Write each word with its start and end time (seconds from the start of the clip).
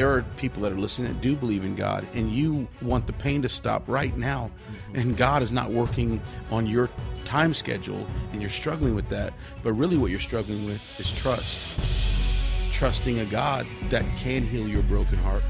there 0.00 0.10
are 0.10 0.22
people 0.38 0.62
that 0.62 0.72
are 0.72 0.78
listening 0.78 1.12
that 1.12 1.20
do 1.20 1.36
believe 1.36 1.62
in 1.62 1.74
God, 1.74 2.06
and 2.14 2.30
you 2.30 2.66
want 2.80 3.06
the 3.06 3.12
pain 3.12 3.42
to 3.42 3.50
stop 3.50 3.82
right 3.86 4.16
now, 4.16 4.50
mm-hmm. 4.72 4.98
and 4.98 5.14
God 5.14 5.42
is 5.42 5.52
not 5.52 5.72
working 5.72 6.22
on 6.50 6.66
your 6.66 6.88
time 7.26 7.52
schedule, 7.52 8.06
and 8.32 8.40
you're 8.40 8.48
struggling 8.48 8.94
with 8.94 9.06
that. 9.10 9.34
But 9.62 9.74
really, 9.74 9.98
what 9.98 10.10
you're 10.10 10.18
struggling 10.18 10.64
with 10.64 10.98
is 10.98 11.12
trust. 11.12 12.72
Trusting 12.72 13.18
a 13.18 13.26
God 13.26 13.66
that 13.90 14.06
can 14.16 14.40
heal 14.40 14.66
your 14.66 14.82
broken 14.84 15.18
heart. 15.18 15.42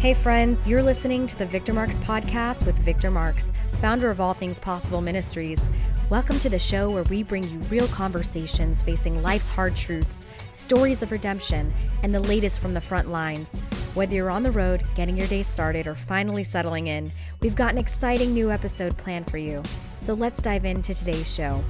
Hey, 0.00 0.14
friends, 0.14 0.66
you're 0.66 0.82
listening 0.82 1.28
to 1.28 1.38
the 1.38 1.46
Victor 1.46 1.72
Marx 1.72 1.96
podcast 1.98 2.66
with 2.66 2.76
Victor 2.76 3.12
Marx, 3.12 3.52
founder 3.80 4.10
of 4.10 4.20
All 4.20 4.34
Things 4.34 4.58
Possible 4.58 5.00
Ministries. 5.00 5.62
Welcome 6.10 6.38
to 6.40 6.50
the 6.50 6.58
show 6.58 6.90
where 6.90 7.04
we 7.04 7.22
bring 7.22 7.48
you 7.48 7.58
real 7.70 7.88
conversations 7.88 8.82
facing 8.82 9.22
life's 9.22 9.48
hard 9.48 9.74
truths, 9.74 10.26
stories 10.52 11.02
of 11.02 11.10
redemption, 11.10 11.72
and 12.02 12.14
the 12.14 12.20
latest 12.20 12.60
from 12.60 12.74
the 12.74 12.80
front 12.80 13.10
lines. 13.10 13.54
Whether 13.94 14.16
you're 14.16 14.30
on 14.30 14.42
the 14.42 14.50
road, 14.50 14.84
getting 14.94 15.16
your 15.16 15.26
day 15.28 15.42
started, 15.42 15.86
or 15.86 15.94
finally 15.94 16.44
settling 16.44 16.88
in, 16.88 17.10
we've 17.40 17.56
got 17.56 17.72
an 17.72 17.78
exciting 17.78 18.34
new 18.34 18.50
episode 18.50 18.98
planned 18.98 19.30
for 19.30 19.38
you. 19.38 19.62
So 19.96 20.12
let's 20.12 20.42
dive 20.42 20.66
into 20.66 20.92
today's 20.92 21.32
show. 21.32 21.64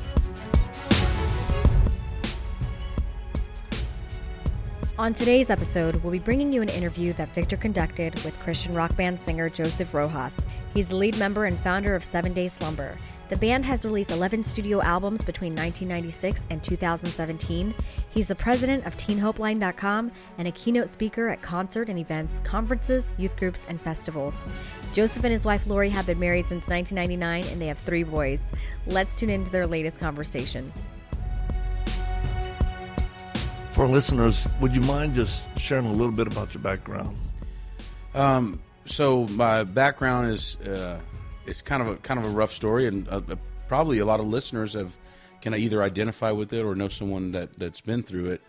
On 4.99 5.15
today's 5.15 5.49
episode, 5.49 5.95
we'll 6.03 6.13
be 6.13 6.19
bringing 6.19 6.53
you 6.53 6.61
an 6.61 6.69
interview 6.71 7.13
that 7.13 7.33
Victor 7.35 7.57
conducted 7.57 8.15
with 8.25 8.39
Christian 8.41 8.75
rock 8.75 8.97
band 8.97 9.21
singer 9.21 9.49
Joseph 9.49 9.95
Rojas. 9.95 10.35
He's 10.75 10.89
the 10.89 10.97
lead 10.97 11.17
member 11.19 11.45
and 11.45 11.57
founder 11.57 11.95
of 11.95 12.03
Seventh 12.03 12.35
Day 12.35 12.49
Slumber. 12.49 12.97
The 13.35 13.41
band 13.41 13.65
has 13.65 13.85
released 13.85 14.13
11 14.13 14.45
studio 14.45 14.81
albums 14.81 15.25
between 15.25 15.57
1996 15.57 16.47
and 16.51 16.63
2017. 16.63 17.75
He's 18.11 18.29
the 18.29 18.35
president 18.37 18.87
of 18.87 18.97
TeenHopeline.com 18.97 20.13
and 20.39 20.47
a 20.47 20.53
keynote 20.53 20.89
speaker 20.89 21.31
at 21.31 21.43
concert 21.43 21.89
and 21.89 21.99
events, 21.99 22.39
conferences, 22.45 23.13
youth 23.19 23.37
groups, 23.37 23.67
and 23.69 23.81
festivals. 23.81 24.37
Joseph 24.93 25.25
and 25.25 25.33
his 25.33 25.45
wife 25.45 25.67
Lori 25.67 25.91
have 25.91 26.07
been 26.07 26.21
married 26.21 26.47
since 26.47 26.69
1999 26.69 27.53
and 27.53 27.61
they 27.61 27.67
have 27.67 27.79
three 27.79 28.05
boys. 28.05 28.53
Let's 28.87 29.19
tune 29.19 29.31
into 29.31 29.51
their 29.51 29.67
latest 29.67 29.99
conversation. 29.99 30.73
For 33.73 33.89
listeners, 33.89 34.47
would 34.61 34.77
you 34.77 34.83
mind 34.83 35.17
just 35.17 35.43
sharing 35.59 35.87
a 35.87 35.93
little 35.93 36.13
bit 36.13 36.29
about 36.29 36.55
your 36.55 36.63
background? 36.63 37.17
Um, 38.15 38.61
so 38.85 39.27
my 39.27 39.65
background 39.65 40.31
is 40.31 40.55
uh, 40.61 41.01
it's 41.47 41.63
kind 41.63 41.83
of 41.83 41.89
a 41.89 41.97
kind 41.97 42.21
of 42.21 42.27
a 42.27 42.31
rough 42.31 42.53
story, 42.53 42.87
and 42.87 43.09
uh, 43.09 43.21
uh, 43.29 43.37
probably 43.69 43.99
a 43.99 44.05
lot 44.05 44.21
of 44.21 44.27
listeners 44.27 44.75
have 44.75 44.97
can 45.41 45.55
either 45.55 45.83
identify 45.83 46.31
with 46.31 46.53
it 46.53 46.65
or 46.65 46.75
know 46.75 46.89
someone 46.89 47.33
that 47.33 47.59
that's 47.59 47.81
been 47.81 48.03
through 48.03 48.31
it. 48.31 48.43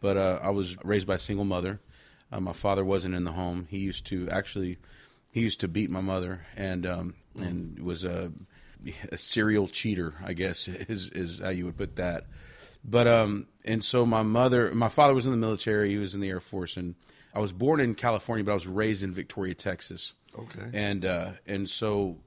But 0.00 0.16
uh, 0.16 0.40
I 0.42 0.50
was 0.50 0.76
raised 0.84 1.06
by 1.06 1.14
a 1.14 1.18
single 1.18 1.44
mother. 1.44 1.80
Uh, 2.30 2.40
my 2.40 2.52
father 2.52 2.84
wasn't 2.84 3.14
in 3.14 3.24
the 3.24 3.32
home. 3.32 3.66
He 3.70 3.78
used 3.78 4.06
to 4.06 4.28
actually 4.30 4.78
he 5.32 5.40
used 5.40 5.60
to 5.60 5.68
beat 5.68 5.90
my 5.90 6.00
mother, 6.00 6.46
and 6.56 6.86
um, 6.86 7.14
and 7.38 7.78
was 7.78 8.04
a, 8.04 8.32
a 9.10 9.18
serial 9.18 9.68
cheater. 9.68 10.14
I 10.24 10.32
guess 10.34 10.68
is 10.68 11.08
is 11.10 11.40
how 11.40 11.50
you 11.50 11.64
would 11.66 11.78
put 11.78 11.96
that. 11.96 12.26
But 12.84 13.06
um, 13.06 13.46
and 13.64 13.82
so 13.84 14.04
my 14.04 14.22
mother, 14.22 14.74
my 14.74 14.88
father 14.88 15.14
was 15.14 15.24
in 15.24 15.32
the 15.32 15.38
military. 15.38 15.90
He 15.90 15.98
was 15.98 16.14
in 16.14 16.20
the 16.20 16.28
Air 16.28 16.40
Force, 16.40 16.76
and 16.76 16.96
I 17.34 17.38
was 17.38 17.52
born 17.52 17.80
in 17.80 17.94
California, 17.94 18.44
but 18.44 18.52
I 18.52 18.54
was 18.54 18.66
raised 18.66 19.02
in 19.02 19.12
Victoria, 19.12 19.54
Texas. 19.54 20.14
Okay. 20.38 20.68
And 20.72 21.04
uh, 21.04 21.30
and 21.46 21.68
so 21.68 22.18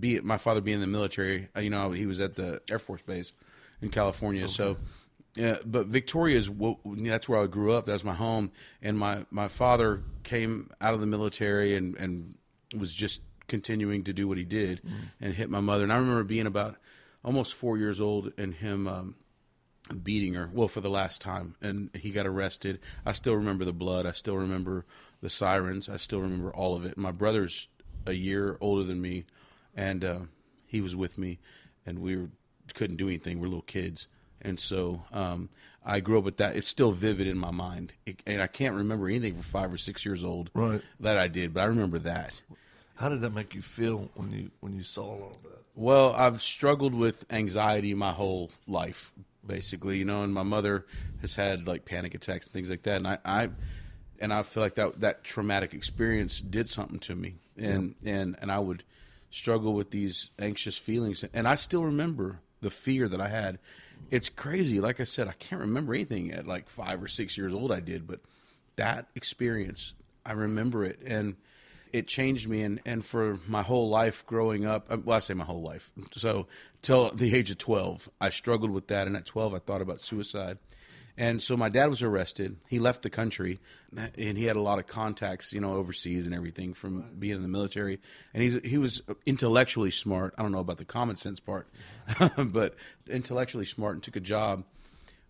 be 0.00 0.20
my 0.20 0.36
father 0.36 0.60
being 0.60 0.76
in 0.76 0.80
the 0.80 0.86
military, 0.86 1.48
uh, 1.56 1.60
you 1.60 1.70
know, 1.70 1.92
he 1.92 2.06
was 2.06 2.20
at 2.20 2.36
the 2.36 2.60
Air 2.68 2.78
Force 2.78 3.02
base 3.02 3.32
in 3.80 3.90
California. 3.90 4.44
Okay. 4.44 4.52
So, 4.52 4.76
yeah, 5.36 5.58
but 5.64 5.86
Victoria 5.86 6.36
is 6.36 6.48
what, 6.48 6.78
that's 6.84 7.28
where 7.28 7.40
I 7.40 7.46
grew 7.46 7.72
up. 7.72 7.86
That's 7.86 8.04
my 8.04 8.14
home. 8.14 8.52
And 8.82 8.98
my, 8.98 9.26
my 9.30 9.48
father 9.48 10.02
came 10.22 10.70
out 10.80 10.94
of 10.94 11.00
the 11.00 11.06
military 11.06 11.76
and, 11.76 11.96
and 11.96 12.36
was 12.76 12.94
just 12.94 13.20
continuing 13.46 14.04
to 14.04 14.12
do 14.12 14.26
what 14.26 14.38
he 14.38 14.44
did 14.44 14.82
mm. 14.82 14.90
and 15.20 15.34
hit 15.34 15.50
my 15.50 15.60
mother. 15.60 15.82
And 15.82 15.92
I 15.92 15.96
remember 15.96 16.24
being 16.24 16.46
about 16.46 16.76
almost 17.24 17.54
four 17.54 17.78
years 17.78 18.00
old 18.00 18.32
and 18.38 18.54
him 18.54 18.86
um, 18.86 19.16
beating 20.02 20.34
her, 20.34 20.50
well, 20.52 20.68
for 20.68 20.80
the 20.80 20.90
last 20.90 21.20
time. 21.20 21.56
And 21.60 21.90
he 21.94 22.10
got 22.10 22.26
arrested. 22.26 22.80
I 23.04 23.12
still 23.12 23.34
remember 23.34 23.64
the 23.64 23.72
blood. 23.72 24.06
I 24.06 24.12
still 24.12 24.36
remember 24.36 24.84
the 25.20 25.30
sirens. 25.30 25.88
I 25.88 25.96
still 25.96 26.20
remember 26.20 26.52
all 26.54 26.74
of 26.74 26.84
it. 26.84 26.96
My 26.96 27.12
brother's 27.12 27.68
a 28.06 28.12
year 28.12 28.56
older 28.60 28.84
than 28.84 29.00
me 29.00 29.24
and 29.76 30.04
uh, 30.04 30.20
he 30.66 30.80
was 30.80 30.96
with 30.96 31.18
me, 31.18 31.38
and 31.86 32.00
we 32.00 32.16
were, 32.16 32.28
couldn't 32.74 32.96
do 32.96 33.08
anything. 33.08 33.40
We're 33.40 33.48
little 33.48 33.62
kids, 33.62 34.06
and 34.40 34.58
so 34.58 35.04
um, 35.12 35.48
I 35.84 36.00
grew 36.00 36.18
up 36.18 36.24
with 36.24 36.38
that. 36.38 36.56
It's 36.56 36.68
still 36.68 36.92
vivid 36.92 37.26
in 37.26 37.38
my 37.38 37.50
mind, 37.50 37.94
it, 38.06 38.22
and 38.26 38.42
I 38.42 38.46
can't 38.46 38.74
remember 38.74 39.08
anything 39.08 39.34
from 39.34 39.42
five 39.42 39.72
or 39.72 39.76
six 39.76 40.04
years 40.04 40.24
old 40.24 40.50
right. 40.54 40.82
that 41.00 41.16
I 41.16 41.28
did, 41.28 41.54
but 41.54 41.62
I 41.62 41.66
remember 41.66 41.98
that. 42.00 42.40
How 42.96 43.08
did 43.08 43.20
that 43.22 43.30
make 43.30 43.54
you 43.54 43.62
feel 43.62 44.10
when 44.14 44.30
you 44.30 44.50
when 44.60 44.72
you 44.74 44.82
saw 44.82 45.02
all 45.02 45.36
that? 45.42 45.64
Well, 45.74 46.14
I've 46.14 46.40
struggled 46.40 46.94
with 46.94 47.26
anxiety 47.32 47.94
my 47.94 48.12
whole 48.12 48.50
life, 48.68 49.12
basically, 49.44 49.98
you 49.98 50.04
know, 50.04 50.22
and 50.22 50.32
my 50.32 50.44
mother 50.44 50.86
has 51.20 51.34
had 51.34 51.66
like 51.66 51.84
panic 51.84 52.14
attacks 52.14 52.46
and 52.46 52.52
things 52.52 52.70
like 52.70 52.84
that, 52.84 52.98
and 52.98 53.08
I, 53.08 53.18
I 53.24 53.50
and 54.20 54.32
I 54.32 54.42
feel 54.42 54.62
like 54.62 54.76
that 54.76 55.00
that 55.00 55.24
traumatic 55.24 55.74
experience 55.74 56.40
did 56.40 56.68
something 56.68 57.00
to 57.00 57.16
me, 57.16 57.34
and 57.56 57.94
yeah. 58.00 58.14
and 58.14 58.36
and 58.40 58.52
I 58.52 58.60
would 58.60 58.84
struggle 59.34 59.74
with 59.74 59.90
these 59.90 60.30
anxious 60.38 60.78
feelings. 60.78 61.24
And 61.34 61.48
I 61.48 61.56
still 61.56 61.84
remember 61.84 62.38
the 62.60 62.70
fear 62.70 63.08
that 63.08 63.20
I 63.20 63.28
had. 63.28 63.58
It's 64.10 64.28
crazy. 64.28 64.80
Like 64.80 65.00
I 65.00 65.04
said, 65.04 65.26
I 65.26 65.32
can't 65.32 65.60
remember 65.60 65.92
anything 65.92 66.30
at 66.30 66.46
like 66.46 66.68
five 66.68 67.02
or 67.02 67.08
six 67.08 67.36
years 67.36 67.52
old 67.52 67.72
I 67.72 67.80
did, 67.80 68.06
but 68.06 68.20
that 68.76 69.08
experience, 69.16 69.92
I 70.24 70.32
remember 70.32 70.84
it. 70.84 71.00
And 71.04 71.34
it 71.92 72.06
changed 72.06 72.48
me. 72.48 72.62
And, 72.62 72.80
and 72.86 73.04
for 73.04 73.38
my 73.48 73.62
whole 73.62 73.88
life 73.88 74.24
growing 74.24 74.64
up, 74.66 74.86
uh, 74.88 74.98
well, 75.04 75.16
I 75.16 75.20
say 75.20 75.34
my 75.34 75.44
whole 75.44 75.62
life. 75.62 75.90
So 76.12 76.46
till 76.80 77.10
the 77.10 77.34
age 77.34 77.50
of 77.50 77.58
12, 77.58 78.08
I 78.20 78.30
struggled 78.30 78.70
with 78.70 78.86
that. 78.86 79.08
And 79.08 79.16
at 79.16 79.26
12, 79.26 79.52
I 79.52 79.58
thought 79.58 79.82
about 79.82 80.00
suicide. 80.00 80.58
And 81.16 81.40
so 81.40 81.56
my 81.56 81.68
dad 81.68 81.90
was 81.90 82.02
arrested. 82.02 82.56
He 82.68 82.80
left 82.80 83.02
the 83.02 83.10
country, 83.10 83.60
and 83.96 84.36
he 84.36 84.46
had 84.46 84.56
a 84.56 84.60
lot 84.60 84.80
of 84.80 84.88
contacts, 84.88 85.52
you 85.52 85.60
know, 85.60 85.74
overseas 85.74 86.26
and 86.26 86.34
everything 86.34 86.74
from 86.74 87.02
right. 87.02 87.20
being 87.20 87.36
in 87.36 87.42
the 87.42 87.48
military. 87.48 88.00
And 88.32 88.42
he's 88.42 88.60
he 88.64 88.78
was 88.78 89.00
intellectually 89.24 89.92
smart. 89.92 90.34
I 90.36 90.42
don't 90.42 90.50
know 90.50 90.58
about 90.58 90.78
the 90.78 90.84
common 90.84 91.14
sense 91.14 91.38
part, 91.38 91.68
but 92.36 92.74
intellectually 93.08 93.64
smart 93.64 93.94
and 93.94 94.02
took 94.02 94.16
a 94.16 94.20
job 94.20 94.64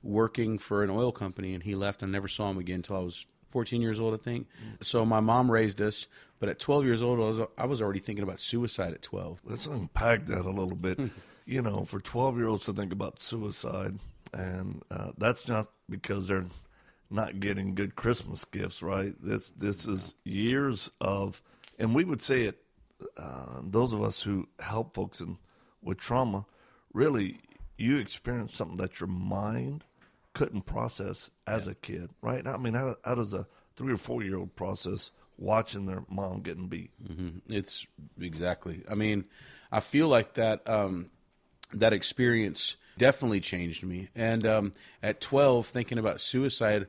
working 0.03 0.59
for 0.59 0.83
an 0.83 0.91
oil 0.91 1.13
company. 1.13 1.53
And 1.53 1.63
he 1.63 1.75
left. 1.75 2.03
I 2.03 2.07
never 2.07 2.29
saw 2.29 2.51
him 2.51 2.59
again 2.59 2.77
until 2.77 2.97
I 2.97 3.01
was 3.01 3.27
14 3.49 3.83
years 3.83 4.01
old, 4.01 4.15
I 4.15 4.17
think. 4.17 4.49
Mm. 4.49 4.85
So 4.85 5.05
my 5.05 5.21
mom 5.21 5.51
raised 5.51 5.83
us, 5.83 6.07
but 6.41 6.49
at 6.49 6.59
12 6.59 6.87
years 6.87 7.03
old, 7.03 7.19
I 7.21 7.23
was, 7.23 7.49
I 7.59 7.67
was 7.67 7.83
already 7.83 8.01
thinking 8.01 8.23
about 8.23 8.41
suicide 8.41 8.95
at 8.95 9.03
12. 9.03 9.43
Let's 9.45 9.67
unpack 9.67 10.27
that 10.27 10.47
a 10.47 10.51
little 10.51 10.77
bit. 10.77 10.99
you 11.47 11.61
know, 11.61 11.85
for 11.85 12.01
12 12.01 12.39
year 12.39 12.49
olds 12.49 12.65
to 12.65 12.73
think 12.73 12.93
about 12.93 13.21
suicide 13.21 13.99
and 14.35 14.83
uh, 14.91 15.13
that's 15.17 15.49
not 15.49 15.69
because 15.89 16.29
they're 16.29 16.47
not 17.11 17.41
getting 17.41 17.75
good 17.75 17.95
Christmas 17.95 18.45
gifts, 18.45 18.83
right? 18.83 19.15
This 19.21 19.51
this 19.53 19.87
is 19.87 20.15
years 20.25 20.91
of, 21.01 21.43
and 21.79 21.95
we 21.95 22.05
would 22.05 22.23
say 22.23 22.43
it. 22.43 22.61
Uh, 23.17 23.61
those 23.63 23.93
of 23.93 24.03
us 24.03 24.23
who 24.23 24.49
help 24.61 24.95
folks 24.95 25.21
in, 25.21 25.37
with 25.83 25.99
trauma, 25.99 26.47
really, 26.93 27.39
you 27.77 27.99
experience 27.99 28.55
something 28.55 28.77
that 28.77 29.01
your 29.01 29.09
mind 29.09 29.85
couldn't 30.33 30.63
process 30.63 31.31
as 31.47 31.67
yeah. 31.67 31.73
a 31.73 31.75
kid, 31.75 32.11
right? 32.23 32.47
I 32.47 32.57
mean, 32.57 32.75
how, 32.75 32.97
how 33.05 33.15
does 33.15 33.35
a 33.35 33.47
three 33.77 33.93
or 33.93 33.97
four 33.97 34.23
year 34.23 34.37
old 34.37 34.55
process 34.57 35.11
watching 35.37 35.87
their 35.87 36.05
mom 36.09 36.41
getting 36.41 36.69
beat? 36.69 36.91
Mm-hmm. 37.03 37.53
It's 37.53 37.87
exactly. 38.21 38.83
I 38.91 38.95
mean, 38.95 39.25
I 39.71 39.81
feel 39.81 40.09
like 40.09 40.35
that 40.35 40.69
um, 40.69 41.11
that 41.73 41.93
experience 41.93 42.77
definitely 42.99 43.41
changed 43.41 43.85
me. 43.85 44.09
And 44.15 44.47
um, 44.47 44.73
at 45.03 45.21
12, 45.21 45.67
thinking 45.67 45.99
about 45.99 46.21
suicide, 46.21 46.87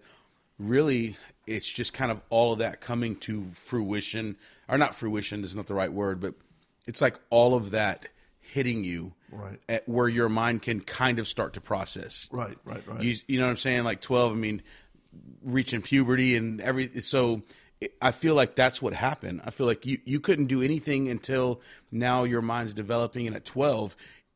really, 0.60 1.18
it's 1.48 1.72
just 1.72 1.94
kind 1.94 2.12
of 2.12 2.22
all 2.30 2.54
of 2.54 2.60
that 2.60 2.82
coming 2.82 3.16
to 3.18 3.46
fruition, 3.54 4.38
or 4.68 4.78
not 4.78 4.96
fruition 4.96 5.44
is 5.44 5.56
not 5.56 5.68
the 5.68 5.74
right 5.74 5.92
word, 5.92 6.20
but 6.20 6.34
it's 6.88 7.02
like 7.02 7.20
all 7.30 7.56
of 7.56 7.72
that 7.72 8.08
hitting 8.40 8.84
you 8.84 9.14
right. 9.32 9.60
at 9.68 9.88
where 9.90 10.08
your 10.08 10.30
mind 10.30 10.62
can 10.62 10.80
kind 10.80 11.20
of 11.20 11.28
start 11.28 11.54
to 11.54 11.62
process. 11.62 12.30
Right 12.32 12.58
right 12.64 12.88
right. 12.88 13.02
You, 13.02 13.16
you 13.28 13.40
know 13.40 13.46
what 13.46 13.52
i'm 13.52 13.58
saying? 13.58 13.84
Like 13.84 14.02
12 14.02 14.32
i 14.32 14.36
mean 14.36 14.62
reaching 15.44 15.82
puberty 15.82 16.36
and 16.36 16.62
every 16.62 17.02
so 17.02 17.42
I 18.02 18.12
feel 18.12 18.36
like 18.36 18.56
that's 18.56 18.82
what 18.82 18.94
happened. 18.94 19.42
I 19.44 19.52
feel 19.52 19.68
like 19.68 19.86
you, 19.86 20.00
you 20.06 20.20
couldn't 20.20 20.46
do 20.46 20.62
anything 20.62 21.10
until 21.10 21.62
now 21.92 22.24
your 22.24 22.42
mind's 22.42 22.74
developing, 22.74 23.28
and 23.28 23.36
at 23.36 23.46
12, 23.46 23.96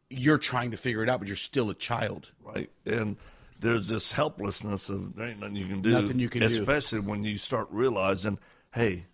you're 0.10 0.38
trying 0.38 0.72
to 0.72 0.78
figure 0.78 1.04
it 1.04 1.10
out, 1.10 1.20
but 1.20 1.28
you're 1.28 1.38
still 1.38 1.70
a 1.70 1.76
child. 1.76 2.32
Right. 2.44 2.70
And 2.86 3.18
there's 3.60 3.88
this 3.88 4.12
helplessness 4.12 4.90
of 4.90 5.16
there 5.16 5.28
ain't 5.28 5.40
nothing 5.40 5.56
you 5.56 5.68
can 5.68 5.82
do. 5.82 5.92
Nothing 5.92 6.20
you 6.20 6.30
can 6.30 6.44
especially 6.44 6.66
do. 6.66 6.72
Especially 6.72 7.00
when 7.02 7.24
you 7.24 7.38
start 7.38 7.68
realizing, 7.72 8.40
hey, 8.74 9.06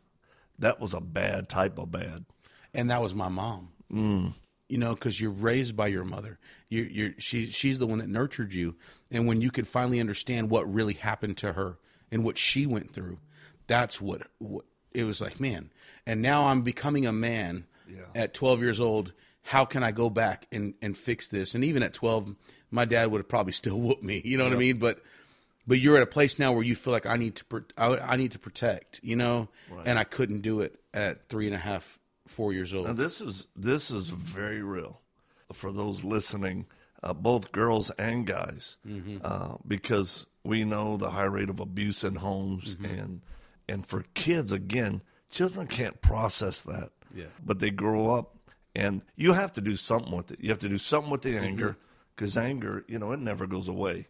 that 0.60 0.80
was 0.80 0.94
a 0.94 1.02
bad 1.02 1.50
type 1.50 1.78
of 1.78 1.92
bad. 1.92 2.26
And 2.74 2.90
that 2.90 3.02
was 3.02 3.14
my 3.14 3.30
mom. 3.30 3.70
Mm. 3.92 4.34
You 4.70 4.78
know, 4.78 4.94
because 4.96 5.20
you're 5.22 5.32
raised 5.32 5.76
by 5.76 5.88
your 5.88 6.04
mother. 6.04 6.40
You're, 6.70 6.86
you're, 6.86 7.12
she, 7.20 7.46
she's 7.46 7.78
the 7.80 7.88
one 7.88 8.00
that 8.00 8.10
nurtured 8.10 8.54
you. 8.54 8.76
And 9.12 9.28
when 9.28 9.42
you 9.42 9.52
could 9.52 9.68
finally 9.68 10.00
understand 10.00 10.50
what 10.50 10.72
really 10.72 10.94
happened 10.94 11.38
to 11.38 11.54
her 11.54 11.78
and 12.12 12.24
what 12.24 12.38
she 12.38 12.66
went 12.66 12.92
through. 12.94 13.20
That's 13.68 14.00
what, 14.00 14.24
what 14.40 14.66
it 14.94 15.04
was 15.04 15.20
like, 15.22 15.40
man. 15.40 15.72
And 16.08 16.22
now 16.22 16.46
I'm 16.48 16.62
becoming 16.62 17.06
a 17.06 17.12
man 17.12 17.66
Yeah. 17.90 18.06
at 18.16 18.34
12 18.34 18.62
years 18.62 18.80
old. 18.80 19.14
How 19.48 19.64
can 19.64 19.84
I 19.84 19.92
go 19.92 20.10
back 20.10 20.48
and, 20.52 20.74
and 20.82 20.98
fix 20.98 21.28
this? 21.28 21.54
And 21.54 21.64
even 21.64 21.84
at 21.84 21.94
12, 21.94 22.36
my 22.72 22.86
dad 22.86 23.12
would 23.12 23.20
have 23.20 23.28
probably 23.28 23.54
still 23.64 23.80
whooped 23.80 24.04
me. 24.04 24.22
You 24.26 24.38
know 24.38 24.44
what 24.46 24.54
I 24.54 24.58
mean? 24.58 24.78
But 24.80 25.02
but 25.68 25.80
you're 25.80 25.98
at 25.98 26.04
a 26.04 26.08
place 26.08 26.38
now 26.38 26.52
where 26.52 26.64
you 26.64 26.76
feel 26.76 26.94
like 26.94 27.06
I 27.06 27.18
need 27.18 27.36
to 27.38 27.66
I, 27.78 27.98
I 27.98 28.16
need 28.16 28.34
to 28.34 28.40
protect, 28.40 29.00
you 29.04 29.16
know, 29.16 29.50
and 29.86 29.98
I 29.98 30.04
couldn't 30.04 30.42
do 30.42 30.62
it 30.62 30.80
at 30.94 31.28
three 31.30 31.46
and 31.48 31.56
a 31.56 31.60
half, 31.60 31.98
four 32.28 32.54
years 32.54 32.74
old. 32.74 32.88
Now 32.88 32.94
this 32.94 33.22
is 33.22 33.48
this 33.56 33.92
is 33.92 34.10
very 34.10 34.62
real 34.62 35.02
for 35.54 35.72
those 35.72 36.04
listening, 36.04 36.66
uh, 37.04 37.14
both 37.14 37.52
girls 37.52 37.92
and 37.92 38.26
guys, 38.26 38.78
uh, 39.24 39.56
because 39.68 40.26
we 40.44 40.64
know 40.64 40.98
the 40.98 41.10
high 41.12 41.24
rate 41.24 41.50
of 41.50 41.60
abuse 41.60 42.04
in 42.04 42.16
homes, 42.16 42.76
and 42.84 43.22
and 43.68 43.86
for 43.86 44.06
kids 44.14 44.52
again, 44.52 45.02
children 45.32 45.68
can't 45.68 46.02
process 46.02 46.64
that. 46.64 46.92
Yeah. 47.14 47.26
But 47.44 47.60
they 47.60 47.70
grow 47.70 48.12
up, 48.12 48.35
and 48.76 49.02
you 49.16 49.34
have 49.34 49.54
to 49.54 49.62
do 49.62 49.76
something 49.76 50.16
with 50.16 50.32
it. 50.32 50.40
You 50.42 50.50
have 50.50 50.60
to 50.60 50.70
do 50.70 50.78
something 50.78 51.12
with 51.12 51.22
the 51.22 51.34
mm-hmm. 51.34 51.46
anger, 51.46 51.78
because 52.16 52.38
anger, 52.38 52.84
you 52.88 53.00
know, 53.00 53.12
it 53.12 53.20
never 53.20 53.48
goes 53.48 53.68
away 53.68 54.08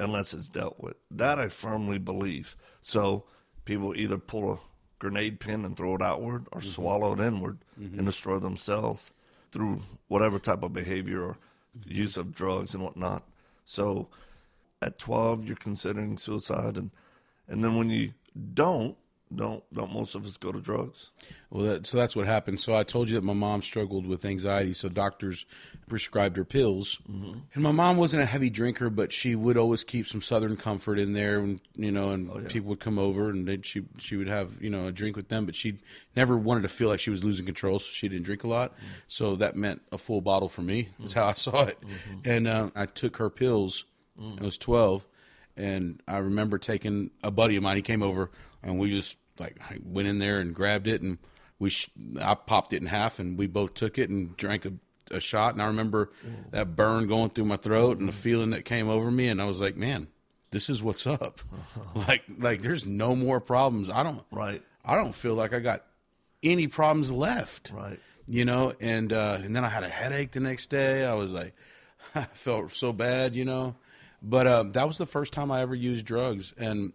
unless 0.00 0.34
it's 0.34 0.48
dealt 0.48 0.80
with. 0.80 0.96
That 1.10 1.38
I 1.38 1.48
firmly 1.48 1.98
believe. 1.98 2.56
So 2.80 3.24
people 3.64 3.96
either 3.96 4.18
pull 4.18 4.52
a 4.52 4.58
grenade 4.98 5.40
pin 5.40 5.64
and 5.64 5.76
throw 5.76 5.94
it 5.94 6.02
outward 6.02 6.46
or 6.52 6.60
mm-hmm. 6.60 6.68
swallow 6.68 7.12
it 7.12 7.20
inward 7.20 7.58
and 7.76 7.92
mm-hmm. 7.92 8.04
destroy 8.04 8.38
themselves 8.38 9.12
through 9.52 9.80
whatever 10.08 10.38
type 10.38 10.62
of 10.62 10.72
behavior 10.72 11.22
or 11.22 11.36
use 11.86 12.16
of 12.16 12.34
drugs 12.34 12.74
and 12.74 12.82
whatnot. 12.82 13.22
So 13.64 14.08
at 14.80 14.98
12 14.98 15.44
you're 15.44 15.56
considering 15.56 16.18
suicide 16.18 16.76
and 16.76 16.90
and 17.48 17.62
then 17.62 17.76
when 17.76 17.90
you 17.90 18.14
don't 18.54 18.96
don't 19.36 19.62
don't 19.72 19.92
most 19.92 20.14
of 20.14 20.26
us 20.26 20.36
go 20.36 20.52
to 20.52 20.60
drugs. 20.60 21.10
Well, 21.50 21.64
that, 21.64 21.86
so 21.86 21.98
that's 21.98 22.16
what 22.16 22.26
happened. 22.26 22.60
So 22.60 22.74
I 22.74 22.82
told 22.82 23.08
you 23.08 23.14
that 23.16 23.24
my 23.24 23.34
mom 23.34 23.62
struggled 23.62 24.06
with 24.06 24.24
anxiety, 24.24 24.72
so 24.72 24.88
doctors 24.88 25.44
prescribed 25.88 26.36
her 26.38 26.44
pills. 26.44 26.98
Mm-hmm. 27.10 27.38
And 27.54 27.62
my 27.62 27.72
mom 27.72 27.98
wasn't 27.98 28.22
a 28.22 28.26
heavy 28.26 28.48
drinker, 28.48 28.88
but 28.88 29.12
she 29.12 29.34
would 29.34 29.58
always 29.58 29.84
keep 29.84 30.06
some 30.06 30.22
Southern 30.22 30.56
Comfort 30.56 30.98
in 30.98 31.12
there, 31.12 31.40
and 31.40 31.60
you 31.74 31.90
know, 31.90 32.10
and 32.10 32.30
oh, 32.30 32.40
people 32.48 32.70
would 32.70 32.80
come 32.80 32.98
over, 32.98 33.30
and 33.30 33.64
she 33.64 33.82
she 33.98 34.16
would 34.16 34.28
have 34.28 34.62
you 34.62 34.70
know 34.70 34.86
a 34.86 34.92
drink 34.92 35.16
with 35.16 35.28
them, 35.28 35.46
but 35.46 35.54
she 35.54 35.78
never 36.16 36.36
wanted 36.36 36.62
to 36.62 36.68
feel 36.68 36.88
like 36.88 37.00
she 37.00 37.10
was 37.10 37.22
losing 37.22 37.44
control, 37.44 37.78
so 37.78 37.88
she 37.90 38.08
didn't 38.08 38.24
drink 38.24 38.44
a 38.44 38.48
lot. 38.48 38.74
Mm-hmm. 38.74 38.86
So 39.08 39.36
that 39.36 39.56
meant 39.56 39.82
a 39.92 39.98
full 39.98 40.20
bottle 40.20 40.48
for 40.48 40.62
me. 40.62 40.88
That's 40.98 41.12
mm-hmm. 41.12 41.20
how 41.20 41.28
I 41.28 41.34
saw 41.34 41.64
it. 41.64 41.78
And 42.24 42.48
uh, 42.48 42.70
I 42.74 42.86
took 42.86 43.16
her 43.16 43.30
pills. 43.30 43.84
Mm. 44.20 44.42
I 44.42 44.44
was 44.44 44.58
twelve, 44.58 45.06
and 45.56 46.02
I 46.06 46.18
remember 46.18 46.58
taking 46.58 47.10
a 47.22 47.30
buddy 47.30 47.56
of 47.56 47.62
mine. 47.62 47.76
He 47.76 47.82
came 47.82 48.02
over, 48.02 48.30
and 48.62 48.78
we 48.78 48.90
just 48.90 49.16
like 49.42 49.56
I 49.68 49.78
went 49.84 50.08
in 50.08 50.18
there 50.18 50.40
and 50.40 50.54
grabbed 50.54 50.86
it, 50.86 51.02
and 51.02 51.18
we 51.58 51.70
sh- 51.70 51.90
I 52.20 52.34
popped 52.34 52.72
it 52.72 52.80
in 52.82 52.86
half, 52.86 53.18
and 53.18 53.36
we 53.36 53.46
both 53.46 53.74
took 53.74 53.98
it 53.98 54.08
and 54.10 54.36
drank 54.36 54.64
a, 54.64 54.72
a 55.10 55.20
shot. 55.20 55.54
And 55.54 55.62
I 55.62 55.66
remember 55.66 56.10
that 56.50 56.76
burn 56.76 57.06
going 57.08 57.30
through 57.30 57.46
my 57.46 57.56
throat 57.56 57.98
and 57.98 58.08
the 58.08 58.12
feeling 58.12 58.50
that 58.50 58.64
came 58.64 58.88
over 58.88 59.10
me, 59.10 59.28
and 59.28 59.42
I 59.42 59.46
was 59.46 59.60
like, 59.60 59.76
man, 59.76 60.08
this 60.50 60.68
is 60.68 60.82
what's 60.82 61.06
up. 61.06 61.40
like 61.94 62.22
like 62.38 62.62
there's 62.62 62.86
no 62.86 63.16
more 63.16 63.40
problems. 63.40 63.90
I 63.90 64.02
don't 64.02 64.22
Right. 64.30 64.62
I 64.84 64.94
don't 64.94 65.14
feel 65.14 65.34
like 65.34 65.52
I 65.52 65.60
got 65.60 65.84
any 66.42 66.66
problems 66.66 67.10
left. 67.12 67.72
Right. 67.74 67.98
You 68.26 68.44
know, 68.44 68.72
and 68.80 69.12
uh, 69.12 69.38
and 69.42 69.54
then 69.54 69.64
I 69.64 69.68
had 69.68 69.82
a 69.82 69.88
headache 69.88 70.32
the 70.32 70.40
next 70.40 70.68
day. 70.68 71.04
I 71.04 71.14
was 71.14 71.32
like, 71.32 71.54
I 72.14 72.24
felt 72.24 72.72
so 72.72 72.92
bad, 72.92 73.34
you 73.34 73.44
know. 73.44 73.74
But 74.22 74.46
uh, 74.46 74.62
that 74.74 74.86
was 74.86 74.98
the 74.98 75.06
first 75.06 75.32
time 75.32 75.50
I 75.50 75.62
ever 75.62 75.74
used 75.74 76.06
drugs, 76.06 76.54
and 76.56 76.92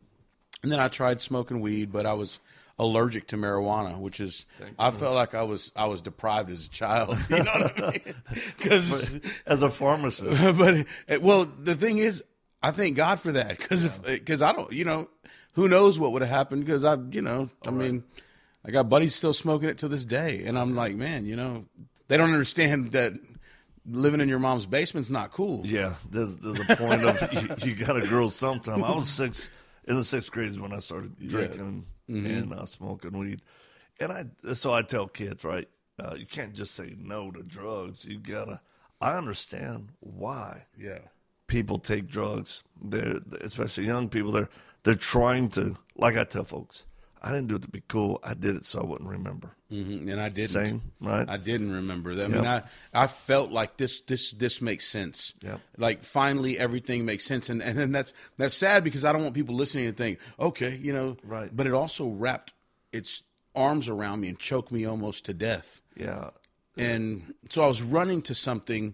and 0.63 0.71
then 0.71 0.79
I 0.79 0.87
tried 0.87 1.21
smoking 1.21 1.61
weed, 1.61 1.91
but 1.91 2.05
I 2.05 2.13
was 2.13 2.39
allergic 2.79 3.27
to 3.27 3.37
marijuana, 3.37 3.97
which 3.97 4.19
is 4.19 4.45
I 4.77 4.91
felt 4.91 5.15
like 5.15 5.33
I 5.33 5.43
was 5.43 5.71
I 5.75 5.85
was 5.85 6.01
deprived 6.01 6.49
as 6.49 6.67
a 6.67 6.69
child. 6.69 7.17
You 7.29 7.43
know 7.43 7.51
what 7.51 7.83
I 7.83 7.91
mean? 7.91 8.15
Because 8.57 9.19
As 9.45 9.63
a 9.63 9.69
pharmacist. 9.69 10.57
but 10.57 10.85
uh, 11.09 11.19
well, 11.21 11.45
the 11.45 11.75
thing 11.75 11.97
is, 11.97 12.23
I 12.61 12.71
thank 12.71 12.95
God 12.95 13.19
for 13.19 13.31
that 13.31 13.57
because 13.57 13.87
because 13.87 14.41
I 14.41 14.51
don't, 14.51 14.71
you 14.71 14.85
know, 14.85 15.09
who 15.53 15.67
knows 15.67 15.97
what 15.97 16.11
would 16.11 16.21
have 16.21 16.31
happened 16.31 16.65
because 16.65 16.83
I, 16.83 16.95
you 17.11 17.21
know, 17.21 17.49
I 17.65 17.71
mean, 17.71 18.03
I 18.65 18.71
got 18.71 18.89
buddies 18.89 19.15
still 19.15 19.33
smoking 19.33 19.69
it 19.69 19.79
to 19.79 19.87
this 19.87 20.05
day, 20.05 20.43
and 20.45 20.57
I'm 20.57 20.75
like, 20.75 20.95
man, 20.95 21.25
you 21.25 21.35
know, 21.35 21.65
they 22.07 22.17
don't 22.17 22.31
understand 22.31 22.91
that 22.91 23.13
living 23.89 24.21
in 24.21 24.29
your 24.29 24.39
mom's 24.39 24.65
basement's 24.65 25.09
not 25.09 25.31
cool. 25.31 25.65
Yeah, 25.65 25.95
there's 26.09 26.35
there's 26.37 26.59
a 26.69 26.75
point 26.75 27.03
of 27.03 27.33
you, 27.33 27.69
you 27.69 27.75
got 27.75 27.93
to 27.93 28.07
grow 28.07 28.29
sometime. 28.29 28.83
I 28.83 28.95
was 28.95 29.09
six 29.09 29.49
in 29.87 29.95
the 29.95 30.03
sixth 30.03 30.31
grade 30.31 30.49
is 30.49 30.59
when 30.59 30.73
I 30.73 30.79
started 30.79 31.17
drinking 31.27 31.85
and 32.07 32.53
uh, 32.53 32.65
smoking 32.65 33.17
weed, 33.17 33.41
and 33.99 34.11
I 34.11 34.53
so 34.53 34.73
I 34.73 34.81
tell 34.81 35.07
kids 35.07 35.43
right, 35.43 35.67
uh, 35.99 36.15
you 36.17 36.25
can't 36.25 36.53
just 36.53 36.75
say 36.75 36.95
no 36.97 37.31
to 37.31 37.43
drugs. 37.43 38.05
You 38.05 38.19
gotta. 38.19 38.59
I 39.01 39.15
understand 39.17 39.89
why 39.99 40.63
Yeah. 40.77 40.99
people 41.47 41.77
take 41.79 42.07
drugs. 42.07 42.63
They're 42.81 43.19
especially 43.41 43.85
young 43.85 44.09
people. 44.09 44.31
They're 44.31 44.49
they're 44.83 44.95
trying 44.95 45.49
to 45.51 45.77
like 45.95 46.17
I 46.17 46.23
tell 46.23 46.43
folks. 46.45 46.85
I 47.21 47.29
didn't 47.31 47.47
do 47.47 47.55
it 47.55 47.61
to 47.63 47.67
be 47.69 47.81
cool. 47.87 48.19
I 48.23 48.33
did 48.33 48.55
it 48.55 48.65
so 48.65 48.79
I 48.81 48.85
wouldn't 48.85 49.09
remember. 49.09 49.51
hmm 49.69 50.07
And 50.09 50.19
I 50.21 50.29
didn't. 50.29 50.49
Same, 50.65 50.81
right? 51.01 51.27
I 51.29 51.37
didn't 51.37 51.71
remember 51.71 52.15
that. 52.15 52.25
I 52.25 52.27
mean, 52.27 52.45
I, 52.45 52.63
I 52.93 53.07
felt 53.07 53.51
like 53.51 53.77
this 53.77 54.01
this 54.01 54.31
this 54.31 54.61
makes 54.61 54.87
sense. 54.87 55.33
Yep. 55.41 55.59
Like 55.77 56.03
finally 56.03 56.57
everything 56.59 57.05
makes 57.05 57.25
sense, 57.25 57.49
and 57.49 57.61
and 57.61 57.77
then 57.77 57.91
that's 57.91 58.13
that's 58.37 58.53
sad 58.55 58.83
because 58.83 59.03
I 59.03 59.11
don't 59.11 59.23
want 59.23 59.35
people 59.35 59.55
listening 59.55 59.87
to 59.87 59.93
think, 59.93 60.19
okay, 60.39 60.75
you 60.81 60.93
know, 60.93 61.17
Right. 61.23 61.49
But 61.55 61.67
it 61.67 61.73
also 61.73 62.07
wrapped 62.07 62.53
its 62.91 63.23
arms 63.55 63.89
around 63.89 64.19
me 64.21 64.27
and 64.29 64.37
choked 64.39 64.71
me 64.71 64.85
almost 64.85 65.25
to 65.25 65.33
death. 65.33 65.81
yeah, 65.95 66.29
And 66.77 67.33
so 67.49 67.63
I 67.63 67.67
was 67.67 67.81
running 67.81 68.21
to 68.23 68.35
something. 68.35 68.93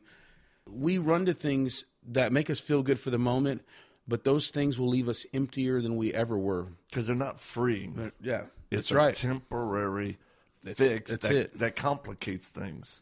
We 0.69 0.97
run 0.97 1.25
to 1.25 1.33
things 1.33 1.83
that 2.07 2.31
make 2.31 2.49
us 2.49 2.59
feel 2.61 2.81
good 2.83 2.99
for 2.99 3.09
the 3.09 3.17
moment, 3.19 3.63
but 4.07 4.23
those 4.23 4.49
things 4.49 4.77
will 4.79 4.87
leave 4.89 5.07
us 5.09 5.25
emptier 5.33 5.81
than 5.81 5.95
we 5.95 6.13
ever 6.13 6.37
were. 6.37 6.67
because 6.89 7.07
they're 7.07 7.15
not 7.15 7.39
freeing. 7.39 8.11
Yeah, 8.21 8.43
It's 8.71 8.89
that's 8.89 8.91
a 8.91 8.95
right. 8.95 9.15
temporary 9.15 10.17
That's- 10.63 10.77
fix 10.87 11.11
that's 11.11 11.27
that, 11.27 11.35
it. 11.35 11.59
that 11.59 11.75
complicates 11.75 12.49
things. 12.49 13.01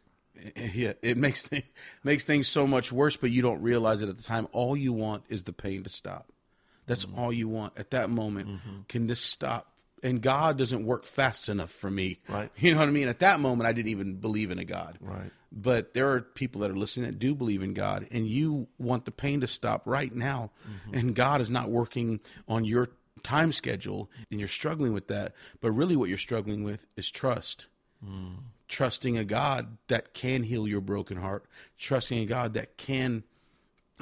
Yeah, 0.56 0.94
it 1.04 1.18
makes 1.18 1.44
th- 1.44 1.66
makes 2.04 2.24
things 2.24 2.48
so 2.48 2.66
much 2.66 2.92
worse, 2.92 3.16
but 3.18 3.30
you 3.32 3.42
don't 3.42 3.62
realize 3.62 4.02
it 4.02 4.10
at 4.10 4.18
the 4.18 4.24
time. 4.24 4.48
All 4.54 4.76
you 4.76 4.92
want 4.94 5.24
is 5.30 5.44
the 5.44 5.54
pain 5.54 5.84
to 5.84 5.90
stop. 5.90 6.32
That's 6.88 7.06
Mm-hmm. 7.06 7.20
all 7.20 7.32
you 7.34 7.48
want 7.48 7.78
at 7.78 7.92
that 7.92 8.10
moment. 8.10 8.60
Can 8.90 9.06
this 9.08 9.20
stop? 9.20 9.68
And 10.04 10.22
God 10.22 10.58
doesn't 10.58 10.86
work 10.86 11.06
fast 11.06 11.48
enough 11.50 11.72
for 11.72 11.92
me. 11.92 12.20
Right. 12.28 12.50
You 12.58 12.74
know 12.74 12.80
what 12.80 12.88
I 12.88 12.92
mean? 12.92 13.08
At 13.08 13.20
that 13.20 13.40
moment, 13.40 13.68
I 13.68 13.74
didn't 13.74 13.90
even 13.90 14.16
believe 14.16 14.52
in 14.52 14.60
a 14.60 14.66
God. 14.66 14.98
Right. 15.00 15.32
But 15.52 15.94
there 15.94 16.12
are 16.12 16.22
people 16.22 16.62
that 16.62 16.72
are 16.72 16.76
listening 16.76 17.08
that 17.08 17.20
do 17.20 17.36
believe 17.36 17.62
in 17.62 17.74
God, 17.74 18.08
and 18.12 18.26
you 18.26 18.68
want 18.78 19.06
the 19.06 19.12
pain 19.12 19.42
to 19.42 19.48
stop 19.48 19.84
right 19.86 20.14
now. 20.14 20.52
Mm-hmm. 20.66 20.98
And 20.98 21.16
God 21.16 21.42
is 21.42 21.50
not 21.50 21.70
working 21.70 22.22
on 22.48 22.64
your 22.64 22.90
time 23.22 23.52
schedule, 23.52 24.10
and 24.32 24.40
you're 24.40 24.50
struggling 24.50 24.94
with 24.94 25.08
that. 25.08 25.34
But 25.60 25.72
really, 25.72 25.96
what 25.98 26.08
you're 26.08 26.18
struggling 26.18 26.64
with 26.64 26.88
is 26.96 27.12
trust 27.12 27.68
trusting 28.72 29.18
a 29.18 29.26
God 29.26 29.78
that 29.90 30.14
can 30.14 30.44
heal 30.44 30.68
your 30.68 30.82
broken 30.82 31.18
heart, 31.18 31.46
trusting 31.78 32.18
a 32.18 32.26
God 32.26 32.54
that 32.54 32.78
can 32.78 33.24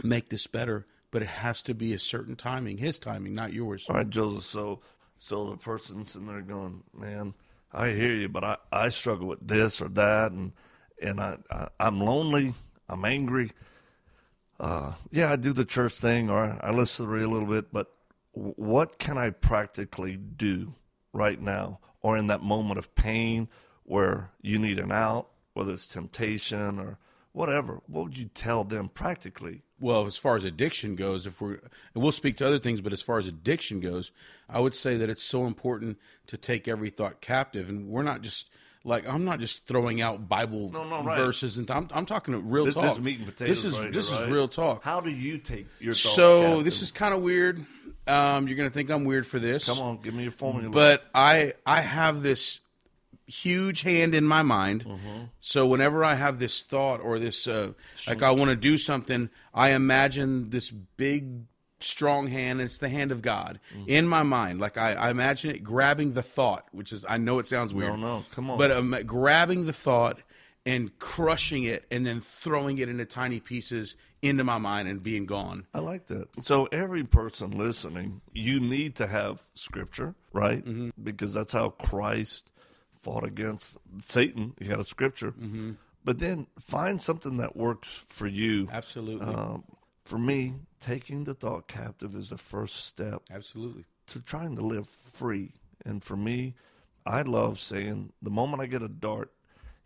make 0.04 0.30
this 0.30 0.48
better, 0.48 0.86
but 1.12 1.22
it 1.22 1.28
has 1.28 1.62
to 1.64 1.74
be 1.74 1.94
a 1.94 2.00
certain 2.00 2.36
timing, 2.36 2.78
his 2.78 3.00
timing, 3.00 3.34
not 3.34 3.52
yours. 3.52 3.86
All 3.90 3.96
right, 3.96 4.10
Joseph. 4.10 4.46
So, 4.46 4.80
so 5.20 5.50
the 5.50 5.58
person 5.58 6.06
sitting 6.06 6.28
there 6.28 6.42
going, 6.42 6.84
"Man, 6.94 7.36
I 7.72 7.90
hear 7.90 8.16
you, 8.16 8.30
but 8.30 8.44
I, 8.44 8.58
I 8.72 8.90
struggle 8.90 9.28
with 9.28 9.46
this 9.48 9.82
or 9.82 9.90
that, 9.90 10.32
and 10.32 10.54
and 11.02 11.20
I, 11.20 11.38
I 11.52 11.68
I'm 11.80 12.00
lonely, 12.00 12.54
I'm 12.88 13.06
angry. 13.06 13.52
Uh, 14.60 14.94
yeah, 15.12 15.32
I 15.32 15.36
do 15.36 15.54
the 15.54 15.66
church 15.66 15.94
thing, 15.94 16.30
or 16.30 16.58
I 16.62 16.72
listen 16.72 16.98
to 16.98 17.02
the 17.04 17.16
radio 17.16 17.28
a 17.28 17.32
little 17.32 17.48
bit, 17.48 17.72
but 17.72 17.94
what 18.32 18.98
can 18.98 19.18
I 19.18 19.30
practically 19.30 20.18
do 20.18 20.74
right 21.14 21.40
now, 21.40 21.80
or 22.02 22.18
in 22.18 22.28
that 22.28 22.42
moment 22.42 22.80
of 22.80 22.96
pain 22.96 23.50
where 23.84 24.32
you 24.42 24.58
need 24.58 24.80
an 24.80 24.92
out, 24.92 25.30
whether 25.54 25.74
it's 25.74 25.88
temptation 25.88 26.80
or 26.80 26.98
whatever? 27.34 27.82
What 27.88 28.06
would 28.06 28.18
you 28.18 28.26
tell 28.26 28.64
them 28.64 28.90
practically? 28.90 29.64
Well, 29.80 30.06
as 30.06 30.18
far 30.18 30.36
as 30.36 30.44
addiction 30.44 30.96
goes, 30.96 31.26
if 31.28 31.40
we're 31.42 31.54
and 31.94 32.04
we'll 32.04 32.12
speak 32.12 32.38
to 32.38 32.48
other 32.48 32.60
things, 32.60 32.82
but 32.82 32.94
as 32.94 33.02
far 33.02 33.18
as 33.18 33.28
addiction 33.28 33.80
goes, 33.80 34.12
I 34.50 34.60
would 34.60 34.76
say 34.76 34.98
that 34.98 35.10
it's 35.10 35.24
so 35.24 35.46
important 35.46 35.98
to 36.28 36.38
take 36.38 36.68
every 36.68 36.90
thought 36.90 37.22
captive, 37.22 37.70
and 37.70 37.88
we're 37.88 38.04
not 38.04 38.22
just 38.22 38.50
like 38.84 39.08
I'm 39.08 39.26
not 39.26 39.40
just 39.40 39.66
throwing 39.68 40.02
out 40.02 40.28
Bible 40.30 40.70
No, 40.72 40.84
no, 40.86 41.04
right. 41.04 41.18
verses, 41.18 41.58
and 41.58 41.70
I'm 41.72 41.88
I'm 41.94 42.06
talking 42.06 42.50
real 42.50 42.66
This, 42.66 42.74
talk. 42.74 42.84
this 42.84 42.94
is 42.94 43.00
meat 43.00 43.18
and 43.20 43.28
potatoes. 43.28 43.64
This 43.64 43.66
is 43.74 43.80
right 43.80 43.94
this 43.94 44.10
here, 44.10 44.18
is 44.20 44.24
right? 44.26 44.32
real 44.34 44.48
talk. 44.48 44.84
How 44.84 45.02
do 45.02 45.10
you 45.12 45.38
take 45.38 45.68
your 45.80 45.94
thoughts 45.94 46.16
So 46.16 46.42
captive? 46.44 46.66
this 46.66 46.82
is 46.82 46.92
kind 46.92 47.14
of 47.14 47.22
weird. 47.22 47.66
Um, 48.08 48.48
you're 48.48 48.58
gonna 48.58 48.70
think 48.70 48.90
I'm 48.90 49.04
weird 49.06 49.28
for 49.28 49.38
this. 49.40 49.66
Come 49.66 49.80
on, 49.80 49.98
give 50.02 50.14
me 50.14 50.24
your 50.24 50.32
formula. 50.32 50.70
But 50.72 51.04
I 51.14 51.54
I 51.66 51.82
have 51.82 52.22
this 52.24 52.62
huge 53.30 53.82
hand 53.82 54.16
in 54.16 54.26
my 54.26 54.42
mind. 54.42 54.86
Mm-hmm. 54.86 55.24
So 55.40 55.66
whenever 55.66 56.04
I 56.04 56.16
have 56.16 56.40
this 56.40 56.62
thought 56.62 57.02
or 57.02 57.20
this 57.20 57.48
uh, 57.48 57.74
like 58.08 58.24
I 58.24 58.32
want 58.32 58.50
to 58.50 58.56
do 58.56 58.78
something, 58.78 59.30
I 59.54 59.72
imagine 59.72 60.50
this 60.50 60.72
big 60.72 61.46
strong 61.80 62.28
hand. 62.28 62.62
It's 62.62 62.78
the 62.80 62.90
hand 62.90 63.12
of 63.12 63.22
God 63.22 63.60
in 63.88 64.08
my 64.08 64.24
mind. 64.24 64.60
Like 64.60 64.78
I, 64.78 64.94
I 64.94 65.10
imagine 65.10 65.52
it 65.52 65.64
grabbing 65.64 66.14
the 66.14 66.24
thought, 66.24 66.66
which 66.72 66.92
is 66.92 67.06
I 67.08 67.18
know 67.18 67.40
it 67.40 67.48
sounds 67.48 67.74
weird. 67.74 68.00
No, 68.00 68.18
no, 68.18 68.26
come 68.32 68.50
on. 68.50 68.58
But 68.58 68.72
um, 68.72 68.96
grabbing 69.06 69.66
the 69.66 69.74
thought 69.74 70.20
and 70.66 70.98
crushing 71.00 71.64
it, 71.64 71.86
and 71.90 72.06
then 72.06 72.22
throwing 72.22 72.78
it 72.78 72.90
into 72.90 73.06
tiny 73.06 73.40
pieces 73.40 73.96
into 74.22 74.44
my 74.44 74.58
mind 74.58 74.88
and 74.88 75.02
being 75.02 75.26
gone. 75.26 75.66
I 75.74 75.80
like 75.80 76.08
that. 76.08 76.28
So 76.42 76.66
every 76.66 77.04
person 77.04 77.52
listening, 77.52 78.22
you 78.34 78.60
need 78.60 78.96
to 78.98 79.08
have 79.08 79.42
scripture, 79.54 80.16
right? 80.34 80.64
Mm-hmm. 80.64 80.90
Because 81.02 81.34
that's 81.34 81.54
how 81.54 81.70
Christ 81.70 82.52
fought 83.02 83.24
against 83.24 83.78
Satan. 84.02 84.54
He 84.60 84.68
had 84.68 84.80
a 84.80 84.84
scripture. 84.84 85.32
Mm-hmm. 85.32 85.72
But 86.04 86.20
then 86.20 86.48
find 86.60 87.02
something 87.02 87.38
that 87.38 87.56
works 87.56 88.06
for 88.08 88.28
you. 88.28 88.68
Absolutely, 88.72 89.28
Um, 89.28 89.64
for 90.06 90.18
me, 90.18 90.56
taking 90.80 91.24
the 91.26 91.34
thought 91.34 91.68
captive 91.68 92.16
is 92.16 92.30
the 92.30 92.38
first 92.38 92.86
step 92.86 93.22
absolutely. 93.30 93.86
to 94.08 94.20
trying 94.22 94.56
to 94.56 94.62
live 94.62 94.88
free. 94.88 95.54
And 95.86 96.04
for 96.04 96.16
me, 96.18 96.56
I 97.06 97.22
love 97.24 97.60
saying 97.60 98.14
the 98.22 98.30
moment 98.32 98.62
I 98.62 98.66
get 98.66 98.82
a 98.82 98.88
dart, 98.88 99.32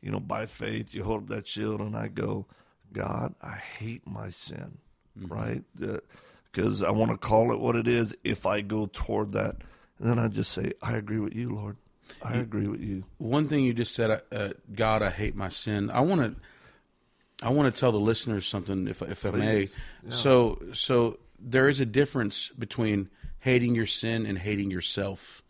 you 0.01 0.11
know, 0.11 0.19
by 0.19 0.45
faith, 0.45 0.93
you 0.93 1.03
hold 1.03 1.23
up 1.23 1.29
that 1.29 1.47
shield 1.47 1.81
and 1.81 1.95
I 1.95 2.07
go, 2.07 2.45
God, 2.91 3.33
I 3.41 3.55
hate 3.55 4.05
my 4.05 4.29
sin, 4.29 4.77
right? 5.19 5.63
Because 6.51 6.83
I 6.83 6.91
want 6.91 7.11
to 7.11 7.17
call 7.17 7.51
it 7.51 7.59
what 7.59 7.75
it 7.75 7.87
is 7.87 8.15
if 8.23 8.45
I 8.45 8.61
go 8.61 8.85
toward 8.85 9.31
that. 9.33 9.57
And 9.99 10.09
then 10.09 10.19
I 10.19 10.27
just 10.27 10.51
say, 10.51 10.73
I 10.81 10.95
agree 10.97 11.19
with 11.19 11.33
you, 11.33 11.49
Lord. 11.55 11.77
I 12.21 12.35
agree 12.35 12.67
with 12.67 12.81
you. 12.81 13.03
One 13.17 13.47
thing 13.47 13.63
you 13.63 13.73
just 13.73 13.93
said, 13.95 14.21
uh, 14.31 14.49
God, 14.73 15.01
I 15.01 15.09
hate 15.09 15.35
my 15.35 15.49
sin. 15.49 15.89
I 15.89 16.01
want 16.01 16.21
to, 16.35 16.41
I 17.45 17.49
want 17.49 17.73
to 17.73 17.77
tell 17.79 17.91
the 17.91 17.99
listeners 17.99 18.45
something, 18.47 18.87
if 18.87 19.01
if 19.01 19.25
I 19.25 19.31
may. 19.31 19.55
Please. 19.67 19.75
So, 20.09 20.59
so 20.73 21.17
there 21.39 21.67
is 21.67 21.79
a 21.79 21.85
difference 21.85 22.49
between 22.57 23.09
hating 23.39 23.75
your 23.75 23.87
sin 23.87 24.25
and 24.25 24.37
hating 24.37 24.71
yourself, 24.71 25.41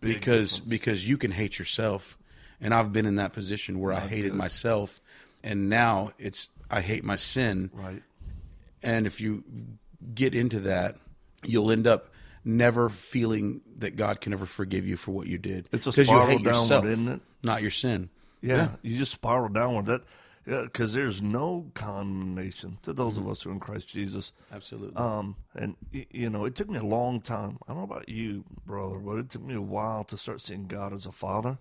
Big 0.00 0.14
because 0.14 0.52
difference. 0.52 0.70
because 0.70 1.08
you 1.08 1.16
can 1.18 1.30
hate 1.32 1.58
yourself, 1.58 2.16
and 2.60 2.72
I've 2.72 2.92
been 2.92 3.06
in 3.06 3.16
that 3.16 3.32
position 3.32 3.80
where 3.80 3.92
I 3.92 4.00
hated 4.00 4.34
myself, 4.34 5.00
and 5.42 5.68
now 5.68 6.12
it's 6.18 6.48
I 6.70 6.80
hate 6.80 7.04
my 7.04 7.16
sin, 7.16 7.70
Right. 7.74 8.02
and 8.82 9.06
if 9.06 9.20
you 9.20 9.42
get 10.14 10.34
into 10.34 10.60
that, 10.60 10.96
you'll 11.44 11.70
end 11.72 11.86
up 11.86 12.11
never 12.44 12.88
feeling 12.88 13.60
that 13.78 13.96
God 13.96 14.20
can 14.20 14.32
ever 14.32 14.46
forgive 14.46 14.86
you 14.86 14.96
for 14.96 15.12
what 15.12 15.26
you 15.26 15.38
did. 15.38 15.68
It's 15.72 15.86
a 15.86 15.90
'Cause 15.90 15.98
you 15.98 16.04
spiral 16.04 16.26
hate 16.26 16.42
downward, 16.44 16.50
yourself, 16.60 16.84
isn't 16.86 17.08
it? 17.08 17.20
Not 17.42 17.62
your 17.62 17.70
sin. 17.70 18.10
Yeah, 18.40 18.72
you 18.82 18.98
just 18.98 19.12
spiral 19.12 19.48
downward. 19.48 19.86
That 19.86 20.02
because 20.44 20.92
there's 20.92 21.22
no 21.22 21.70
condemnation 21.74 22.78
to 22.82 22.92
those 22.92 23.16
of 23.16 23.28
us 23.28 23.42
who 23.42 23.50
are 23.50 23.52
in 23.52 23.60
Christ 23.60 23.86
Jesus. 23.86 24.32
Absolutely. 24.52 24.96
Um, 24.96 25.36
and 25.54 25.76
you 25.92 26.28
know, 26.28 26.44
it 26.46 26.56
took 26.56 26.68
me 26.68 26.78
a 26.78 26.82
long 26.84 27.20
time. 27.20 27.58
I 27.68 27.74
don't 27.74 27.76
know 27.76 27.84
about 27.84 28.08
you, 28.08 28.42
brother, 28.66 28.98
but 28.98 29.18
it 29.18 29.30
took 29.30 29.42
me 29.42 29.54
a 29.54 29.60
while 29.60 30.02
to 30.04 30.16
start 30.16 30.40
seeing 30.40 30.66
God 30.66 30.92
as 30.92 31.06
a 31.06 31.12
father 31.12 31.58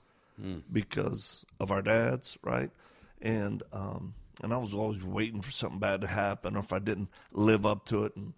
because 0.71 1.45
of 1.59 1.71
our 1.71 1.81
dads, 1.83 2.37
right? 2.43 2.71
And 3.21 3.61
um, 3.71 4.15
and 4.43 4.51
I 4.53 4.57
was 4.57 4.73
always 4.73 5.03
waiting 5.03 5.41
for 5.41 5.51
something 5.51 5.77
bad 5.79 6.01
to 6.01 6.07
happen, 6.07 6.55
or 6.55 6.59
if 6.59 6.73
I 6.73 6.79
didn't 6.79 7.09
live 7.31 7.65
up 7.65 7.85
to 7.87 8.05
it. 8.05 8.15
And 8.15 8.33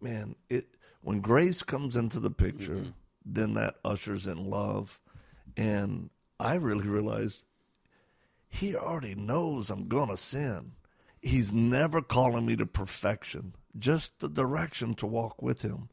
man, 0.00 0.36
it 0.48 0.66
when 1.02 1.20
grace 1.20 1.62
comes 1.62 1.96
into 1.96 2.20
the 2.20 2.30
picture, 2.30 2.76
mm-hmm. 2.76 2.90
then 3.24 3.54
that 3.54 3.76
ushers 3.84 4.26
in 4.26 4.50
love. 4.50 5.00
And 5.56 6.10
I 6.38 6.54
really 6.54 6.86
realized 6.86 7.44
he 8.48 8.74
already 8.76 9.14
knows 9.14 9.70
I'm 9.70 9.88
going 9.88 10.08
to 10.08 10.16
sin. 10.16 10.72
He's 11.20 11.52
never 11.52 12.00
calling 12.00 12.46
me 12.46 12.56
to 12.56 12.66
perfection, 12.66 13.54
just 13.78 14.18
the 14.20 14.28
direction 14.28 14.94
to 14.94 15.06
walk 15.06 15.42
with 15.42 15.62
him. 15.62 15.88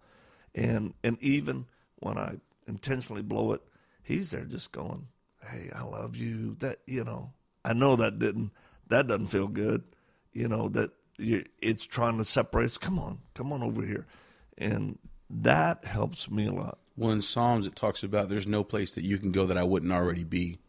And 0.53 0.93
and 1.03 1.21
even 1.21 1.65
when 1.97 2.17
I 2.17 2.37
intentionally 2.67 3.21
blow 3.21 3.51
it, 3.53 3.61
he's 4.03 4.31
there 4.31 4.45
just 4.45 4.71
going, 4.71 5.07
"Hey, 5.43 5.69
I 5.75 5.83
love 5.83 6.15
you." 6.15 6.55
That 6.59 6.79
you 6.85 7.03
know, 7.03 7.33
I 7.63 7.73
know 7.73 7.95
that 7.95 8.19
didn't 8.19 8.51
that 8.87 9.07
doesn't 9.07 9.27
feel 9.27 9.47
good. 9.47 9.83
You 10.31 10.47
know 10.47 10.69
that 10.69 10.91
it's 11.17 11.85
trying 11.85 12.17
to 12.17 12.25
separate 12.25 12.65
us. 12.65 12.77
Come 12.77 12.99
on, 12.99 13.19
come 13.33 13.51
on 13.53 13.63
over 13.63 13.83
here, 13.85 14.05
and 14.57 14.97
that 15.29 15.85
helps 15.85 16.29
me 16.29 16.47
a 16.47 16.51
lot. 16.53 16.77
well, 16.97 17.11
in 17.11 17.21
Psalms, 17.21 17.65
it 17.67 17.75
talks 17.75 18.03
about 18.03 18.29
there's 18.29 18.47
no 18.47 18.63
place 18.63 18.93
that 18.95 19.03
you 19.03 19.17
can 19.17 19.31
go 19.31 19.45
that 19.45 19.57
I 19.57 19.63
wouldn't 19.63 19.91
already 19.91 20.23
be. 20.23 20.59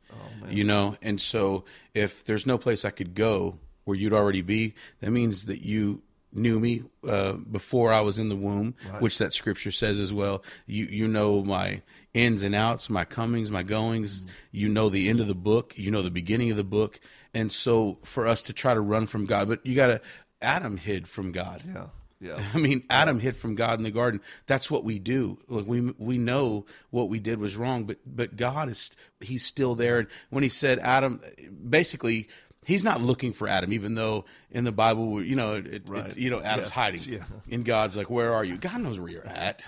You 0.51 0.65
know, 0.65 0.97
and 1.03 1.21
so 1.21 1.65
if 1.95 2.25
there's 2.25 2.47
no 2.47 2.57
place 2.59 2.85
I 2.85 2.91
could 2.91 3.15
go 3.15 3.59
where 3.85 3.97
you'd 3.97 4.13
already 4.13 4.43
be, 4.43 4.75
that 5.01 5.11
means 5.11 5.47
that 5.47 5.63
you 5.63 6.03
knew 6.33 6.61
me 6.61 6.83
uh, 7.09 7.33
before 7.33 7.93
I 7.93 8.01
was 8.03 8.19
in 8.19 8.29
the 8.29 8.37
womb, 8.37 8.75
which 9.01 9.19
that 9.19 9.33
scripture 9.33 9.71
says 9.73 9.99
as 9.99 10.13
well. 10.13 10.43
You 10.67 10.87
you 10.87 11.09
know 11.09 11.43
my 11.43 11.83
ins 12.15 12.43
and 12.43 12.55
outs, 12.55 12.89
my 12.91 13.05
comings, 13.05 13.51
my 13.51 13.63
goings. 13.63 14.25
You 14.53 14.69
know 14.69 14.89
the 14.89 15.09
end 15.09 15.21
of 15.21 15.27
the 15.27 15.35
book. 15.35 15.75
You 15.77 15.91
know 15.91 16.03
the 16.03 16.11
beginning 16.11 16.51
of 16.51 16.57
the 16.57 16.65
book. 16.65 17.01
And 17.35 17.51
so 17.53 17.99
for 18.03 18.27
us 18.27 18.43
to 18.45 18.53
try 18.53 18.73
to 18.73 18.81
run 18.81 19.07
from 19.07 19.27
God, 19.27 19.49
but 19.49 19.65
you 19.67 19.75
got 19.75 19.89
to. 19.89 20.01
Adam 20.43 20.77
hid 20.77 21.09
from 21.09 21.33
God. 21.33 21.63
Yeah, 21.67 21.87
yeah. 22.21 22.43
I 22.55 22.59
mean, 22.59 22.83
Adam 22.91 23.21
hid 23.21 23.37
from 23.37 23.55
God 23.55 23.79
in 23.79 23.85
the 23.85 23.91
garden. 23.91 24.21
That's 24.47 24.71
what 24.71 24.85
we 24.85 24.99
do. 24.99 25.39
Like 25.49 25.67
we 25.67 25.93
we 25.99 26.19
know 26.19 26.67
what 26.91 27.09
we 27.09 27.19
did 27.21 27.39
was 27.39 27.57
wrong, 27.57 27.85
but 27.85 27.99
but 28.07 28.37
God 28.37 28.69
is 28.69 28.91
He's 29.21 29.45
still 29.45 29.75
there. 29.75 29.99
And 30.01 30.09
when 30.31 30.43
He 30.43 30.49
said 30.49 30.79
Adam, 30.79 31.21
basically. 31.69 32.29
He's 32.65 32.83
not 32.83 33.01
looking 33.01 33.33
for 33.33 33.47
Adam, 33.47 33.73
even 33.73 33.95
though 33.95 34.25
in 34.51 34.65
the 34.65 34.73
Bible, 34.73 35.23
you 35.23 35.37
know, 35.37 35.55
it, 35.55 35.69
it- 35.89 36.17
you 36.19 36.31
know, 36.31 36.41
Adam's 36.41 36.67
Yeah. 36.71 36.75
hiding, 36.75 37.01
Yeah. 37.05 37.23
and 37.49 37.65
God's 37.65 37.97
like, 37.97 38.11
"Where 38.11 38.35
are 38.35 38.45
you?" 38.45 38.57
God 38.57 38.81
knows 38.81 38.99
where 38.99 39.09
you're 39.09 39.25
at. 39.25 39.65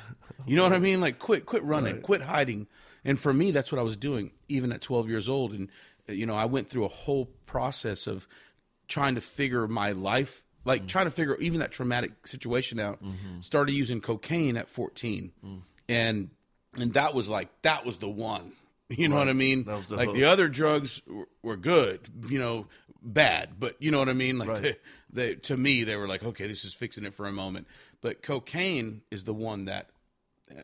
You 0.48 0.56
know 0.56 0.64
what 0.64 0.72
I 0.72 0.80
mean? 0.80 1.00
Like, 1.00 1.20
quit, 1.20 1.46
quit 1.46 1.62
running, 1.62 1.94
Right. 1.94 2.02
quit 2.02 2.22
hiding. 2.22 2.66
And 3.04 3.16
for 3.16 3.32
me, 3.32 3.52
that's 3.52 3.70
what 3.70 3.78
I 3.78 3.84
was 3.84 3.96
doing, 3.96 4.32
even 4.48 4.72
at 4.72 4.80
12 4.80 5.08
years 5.08 5.28
old. 5.28 5.52
And 5.52 5.68
you 6.08 6.26
know, 6.26 6.34
I 6.34 6.46
went 6.46 6.70
through 6.70 6.87
a 6.87 6.88
whole 6.88 7.26
process 7.46 8.08
of 8.08 8.26
trying 8.88 9.14
to 9.14 9.20
figure 9.20 9.68
my 9.68 9.92
life, 9.92 10.42
like 10.68 10.87
trying 10.87 11.06
to 11.06 11.10
figure 11.10 11.37
even 11.38 11.60
that 11.60 11.72
traumatic 11.72 12.26
situation 12.26 12.78
out. 12.78 13.00
Started 13.40 13.72
using 13.72 14.00
cocaine 14.00 14.56
at 14.56 14.68
14, 14.68 15.32
and 15.88 16.30
and 16.78 16.92
that 16.94 17.14
was 17.14 17.28
like 17.28 17.48
that 17.62 17.84
was 17.84 17.98
the 17.98 18.08
one. 18.08 18.52
You 18.90 19.06
know 19.10 19.16
what 19.16 19.28
I 19.28 19.34
mean? 19.34 19.64
That 19.64 19.76
was 19.76 19.87
the 19.87 19.96
like 19.96 20.06
hook. 20.06 20.16
the 20.16 20.25
other 20.25 20.48
drugs 20.48 21.02
were, 21.06 21.28
were 21.42 21.56
good, 21.58 22.08
you 22.30 22.38
know, 22.38 22.68
bad, 23.02 23.50
but 23.60 23.76
you 23.80 23.90
know 23.90 23.98
what 23.98 24.08
I 24.08 24.14
mean? 24.14 24.38
Like 24.38 24.48
Right. 24.48 24.62
they, 24.62 24.76
they, 25.12 25.34
to 25.34 25.58
me, 25.58 25.84
they 25.84 25.94
were 25.96 26.08
like, 26.08 26.22
okay, 26.25 26.46
this 26.46 26.64
is 26.64 26.72
fixing 26.72 27.04
it 27.04 27.12
for 27.12 27.26
a 27.26 27.32
moment. 27.32 27.66
But 28.00 28.22
cocaine 28.22 29.02
is 29.10 29.25
the 29.25 29.34
one 29.34 29.66
that 29.66 29.90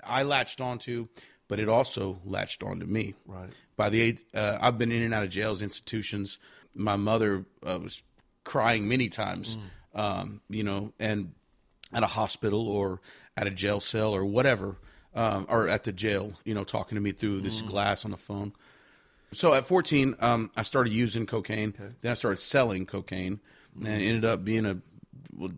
I 0.03 0.23
latched 0.23 0.63
onto, 0.63 1.09
but 1.49 1.61
it 1.61 1.69
also 1.69 2.19
latched 2.25 2.63
onto 2.63 2.87
me. 2.87 3.13
Right. 3.27 3.51
By 3.77 3.91
the 3.91 4.01
age, 4.01 4.21
uh, 4.33 4.57
I've 4.59 4.79
been 4.79 4.91
in 4.91 5.03
and 5.03 5.13
out 5.13 5.25
of 5.25 5.29
jails, 5.29 5.61
institutions. 5.61 6.39
My 6.75 6.97
mother 6.97 7.45
uh, 7.63 7.79
was 7.83 8.03
crying 8.43 8.89
many 8.89 9.11
times, 9.11 9.59
um, 9.95 10.41
you 10.49 10.63
know, 10.63 10.93
and 10.99 11.33
at 11.93 12.03
a 12.03 12.09
hospital 12.09 12.69
or 12.69 13.01
at 13.37 13.47
a 13.47 13.51
jail 13.51 13.81
cell 13.81 14.15
or 14.15 14.25
whatever, 14.25 14.77
um, 15.15 15.47
or 15.49 15.69
at 15.69 15.85
the 15.85 15.93
jail, 15.93 16.33
you 16.45 16.55
know, 16.55 16.65
talking 16.65 16.97
to 16.97 17.01
me 17.01 17.13
through 17.13 17.41
this 17.41 17.61
glass 17.61 18.05
on 18.05 18.11
the 18.11 18.17
phone. 18.17 18.53
So 19.33 19.55
at 19.55 19.67
14, 19.67 20.17
um, 20.21 20.51
I 20.57 20.63
started 20.63 20.93
using 20.93 21.27
cocaine. 21.27 21.75
Then 22.01 22.13
I 22.13 22.15
started 22.15 22.39
selling 22.39 22.87
cocaine, 22.87 23.41
and 23.77 23.89
I 23.89 23.99
ended 24.01 24.25
up 24.25 24.45
being 24.45 24.67
a 24.67 24.79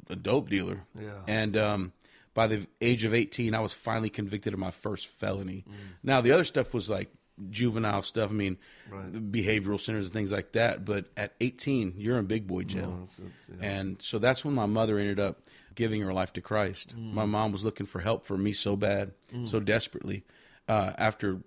a 0.09 0.17
dope 0.17 0.49
dealer. 0.49 0.85
Yeah. 0.99 1.21
And 1.29 1.57
um, 1.57 1.93
by 2.35 2.47
the 2.47 2.67
age 2.81 3.05
of 3.05 3.15
18, 3.15 3.55
I 3.55 3.61
was 3.61 3.73
finally 3.73 4.11
convicted 4.11 4.53
of 4.53 4.59
my 4.59 4.71
first 4.71 5.07
felony. 5.07 5.65
Mm. 5.69 5.73
Now 6.03 6.21
the 6.21 6.33
other 6.33 6.45
stuff 6.45 6.73
was 6.73 6.89
like 6.89 7.11
juvenile 7.51 8.03
stuff. 8.03 8.31
I 8.31 8.35
mean, 8.35 8.59
Right. 8.91 9.13
behavioral 9.33 9.79
centers 9.81 10.05
and 10.05 10.13
things 10.13 10.33
like 10.33 10.53
that. 10.53 10.85
But 10.85 11.07
at 11.17 11.35
18, 11.41 11.95
you're 11.97 12.19
in 12.19 12.27
big 12.27 12.47
boy 12.47 12.63
jail. 12.65 13.09
it, 13.19 13.55
And 13.61 14.01
so 14.01 14.19
that's 14.19 14.45
when 14.45 14.55
my 14.55 14.67
mother 14.67 14.99
ended 14.99 15.21
up 15.21 15.43
giving 15.75 16.01
her 16.01 16.13
life 16.13 16.33
to 16.35 16.41
Christ. 16.41 16.95
Mm. 16.97 17.13
My 17.13 17.27
mom 17.27 17.53
was 17.53 17.65
looking 17.65 17.85
for 17.87 18.01
help 18.01 18.25
for 18.25 18.39
me 18.39 18.53
so 18.53 18.77
bad, 18.77 19.13
so 19.45 19.61
desperately. 19.61 20.25
Uh, 20.69 20.93
after, 20.97 21.43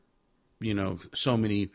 you 0.60 0.74
know, 0.76 0.98
so 1.16 1.36
many, 1.36 1.70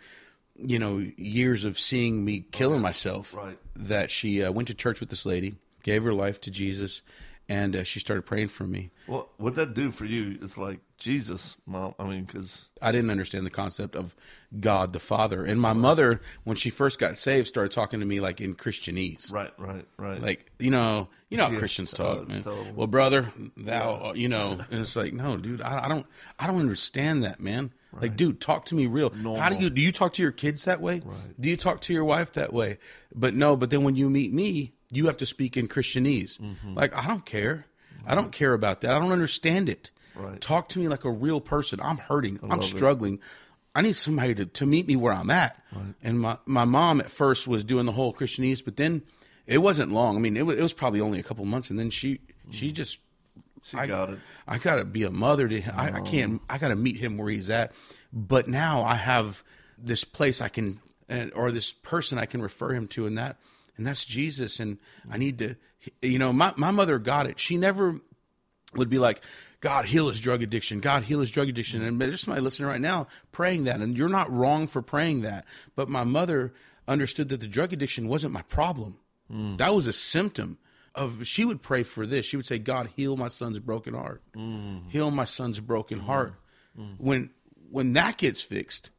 you 0.56 0.78
know, 0.78 1.04
years 1.16 1.64
of 1.64 1.78
seeing 1.78 2.24
me 2.24 2.44
killing 2.52 2.80
myself, 2.80 3.34
Right. 3.34 3.58
that 3.74 4.10
she 4.12 4.42
uh, 4.44 4.52
went 4.52 4.68
to 4.68 4.74
church 4.74 5.00
with 5.00 5.10
this 5.10 5.26
lady, 5.26 5.56
gave 5.82 6.04
her 6.04 6.14
life 6.14 6.40
to 6.42 6.50
Jesus, 6.52 7.02
and 7.48 7.76
uh, 7.76 7.84
she 7.84 8.00
started 8.00 8.22
praying 8.22 8.48
for 8.48 8.64
me. 8.64 8.90
What 9.06 9.28
what 9.38 9.54
that 9.56 9.74
do 9.74 9.90
for 9.90 10.04
you? 10.04 10.38
It's 10.40 10.56
like 10.56 10.80
Jesus, 10.96 11.56
mom. 11.66 11.94
I 11.98 12.04
mean, 12.04 12.24
because 12.24 12.70
I 12.80 12.92
didn't 12.92 13.10
understand 13.10 13.44
the 13.44 13.50
concept 13.50 13.94
of 13.96 14.14
God 14.58 14.92
the 14.92 15.00
Father. 15.00 15.44
And 15.44 15.60
my 15.60 15.72
mother, 15.72 16.20
when 16.44 16.56
she 16.56 16.70
first 16.70 16.98
got 16.98 17.18
saved, 17.18 17.46
started 17.48 17.72
talking 17.72 18.00
to 18.00 18.06
me 18.06 18.20
like 18.20 18.40
in 18.40 18.54
Christianese. 18.54 19.30
right, 19.32 19.52
right, 19.58 19.84
right. 19.98 20.22
Like, 20.22 20.50
you 20.58 20.70
know, 20.70 21.08
you 21.28 21.36
know 21.36 21.44
how 21.44 21.50
Yeah, 21.50 21.58
Christians 21.58 21.92
talk, 21.92 22.30
uh. 22.30 22.52
Well, 22.74 22.86
brother, 22.86 23.30
thou, 23.56 24.14
you 24.14 24.28
know, 24.28 24.58
and 24.70 24.80
it's 24.80 24.96
like, 24.96 25.12
no, 25.12 25.36
dude, 25.36 25.60
I, 25.60 25.84
I 25.84 25.88
don't, 25.88 26.06
I 26.38 26.46
don't 26.46 26.60
understand 26.60 27.24
that, 27.24 27.40
man. 27.40 27.72
Like, 28.00 28.16
dude, 28.16 28.40
talk 28.40 28.66
to 28.66 28.74
me 28.74 28.86
real. 28.86 29.12
How 29.38 29.48
do 29.48 29.56
you 29.56 29.70
do? 29.70 29.80
You 29.80 29.92
talk 29.92 30.14
to 30.14 30.22
your 30.22 30.32
kids 30.32 30.64
that 30.64 30.80
way? 30.80 31.02
Right. 31.04 31.40
Do 31.40 31.48
you 31.48 31.56
talk 31.56 31.80
to 31.82 31.92
your 31.92 32.04
wife 32.04 32.32
that 32.32 32.52
way? 32.52 32.78
But 33.14 33.34
no, 33.34 33.56
but 33.56 33.70
then 33.70 33.84
when 33.84 33.94
you 33.94 34.10
meet 34.10 34.32
me, 34.32 34.73
you 34.96 35.06
have 35.06 35.16
to 35.18 35.26
speak 35.26 35.56
in 35.56 35.68
Christianese. 35.68 36.38
Mm-hmm. 36.38 36.74
Like, 36.74 36.96
I 36.96 37.06
don't 37.06 37.24
care. 37.24 37.66
I 38.06 38.14
don't 38.14 38.32
care 38.32 38.52
about 38.52 38.82
that. 38.82 38.94
I 38.94 38.98
don't 38.98 39.12
understand 39.12 39.68
it. 39.70 39.90
Right. 40.14 40.40
Talk 40.40 40.68
to 40.70 40.78
me 40.78 40.88
like 40.88 41.04
a 41.04 41.10
real 41.10 41.40
person. 41.40 41.80
I'm 41.82 41.98
hurting. 41.98 42.38
I'm 42.42 42.48
love 42.50 42.60
it. 42.60 42.64
struggling. 42.64 43.20
I 43.74 43.80
need 43.82 43.96
somebody 43.96 44.34
to, 44.36 44.46
to 44.46 44.66
meet 44.66 44.86
me 44.86 44.94
where 44.94 45.12
I'm 45.12 45.30
at. 45.30 45.60
And 46.02 46.20
my, 46.20 46.38
my 46.46 46.64
mom 46.64 47.00
at 47.00 47.10
first 47.10 47.48
was 47.48 47.64
doing 47.64 47.86
the 47.86 47.92
whole 47.92 48.12
Christianese, 48.14 48.64
but 48.64 48.76
then 48.76 49.02
it 49.46 49.58
wasn't 49.58 49.90
long. 49.92 50.16
I 50.16 50.20
mean, 50.20 50.36
it 50.36 50.46
was, 50.46 50.58
it 50.58 50.62
was 50.62 50.72
probably 50.72 51.00
only 51.00 51.18
a 51.18 51.22
couple 51.24 51.44
months, 51.44 51.70
and 51.70 51.78
then 51.78 51.90
she 51.90 52.20
she 52.50 52.70
just 52.70 52.98
She 53.64 53.76
I 53.76 53.86
got 53.86 54.10
it. 54.10 54.18
I 54.46 54.58
gotta 54.58 54.84
be 54.84 55.02
a 55.02 55.10
mother 55.10 55.48
to 55.48 55.60
him. 55.60 55.74
I, 55.76 55.92
I 55.92 56.00
can't. 56.02 56.40
I 56.48 56.58
gotta 56.58 56.76
meet 56.76 56.96
him 56.98 57.16
where 57.18 57.28
he's 57.30 57.50
at. 57.50 57.72
But 58.12 58.46
now 58.46 58.82
I 58.84 58.94
have 58.94 59.42
this 59.76 60.04
place 60.04 60.40
I 60.40 60.48
can, 60.48 60.80
and- 61.08 61.32
or 61.34 61.50
this 61.50 61.72
person 61.72 62.16
I 62.18 62.26
can 62.26 62.40
refer 62.42 62.72
him 62.74 62.86
to, 62.88 63.06
and 63.06 63.18
that, 63.18 63.38
and 63.76 63.86
that's 63.86 64.04
Jesus. 64.04 64.60
And 64.60 64.78
I 65.10 65.16
need 65.16 65.38
to, 65.38 65.56
you 66.02 66.18
know, 66.18 66.32
my 66.32 66.52
my 66.56 66.70
mother 66.70 66.98
got 66.98 67.26
it. 67.26 67.38
She 67.38 67.56
never 67.56 67.96
would 68.74 68.90
be 68.90 68.98
like, 68.98 69.20
God 69.60 69.86
heal 69.86 70.08
his 70.08 70.20
drug 70.20 70.42
addiction. 70.42 70.80
God 70.80 71.04
heal 71.04 71.20
his 71.20 71.30
drug 71.30 71.48
addiction. 71.48 71.82
And 71.82 72.00
there's 72.00 72.22
somebody 72.22 72.42
listening 72.42 72.68
right 72.68 72.80
now 72.80 73.06
praying 73.32 73.64
that, 73.64 73.80
and 73.80 73.96
you're 73.96 74.08
not 74.08 74.30
wrong 74.30 74.66
for 74.66 74.82
praying 74.82 75.22
that. 75.22 75.46
But 75.74 75.88
my 75.88 76.04
mother 76.04 76.52
understood 76.86 77.28
that 77.30 77.40
the 77.40 77.46
drug 77.46 77.72
addiction 77.72 78.08
wasn't 78.08 78.32
my 78.32 78.42
problem. 78.42 78.98
Mm. 79.32 79.58
That 79.58 79.74
was 79.74 79.86
a 79.86 79.92
symptom 79.92 80.58
of. 80.94 81.26
She 81.26 81.44
would 81.44 81.62
pray 81.62 81.82
for 81.82 82.06
this. 82.06 82.26
She 82.26 82.36
would 82.36 82.46
say, 82.46 82.58
God 82.58 82.90
heal 82.94 83.16
my 83.16 83.28
son's 83.28 83.58
broken 83.58 83.94
heart. 83.94 84.22
Mm. 84.36 84.90
Heal 84.90 85.10
my 85.10 85.24
son's 85.24 85.60
broken 85.60 86.00
mm. 86.00 86.04
heart. 86.04 86.34
When 86.98 87.30
when 87.70 87.92
that 87.94 88.18
gets 88.18 88.42
fixed, 88.42 88.90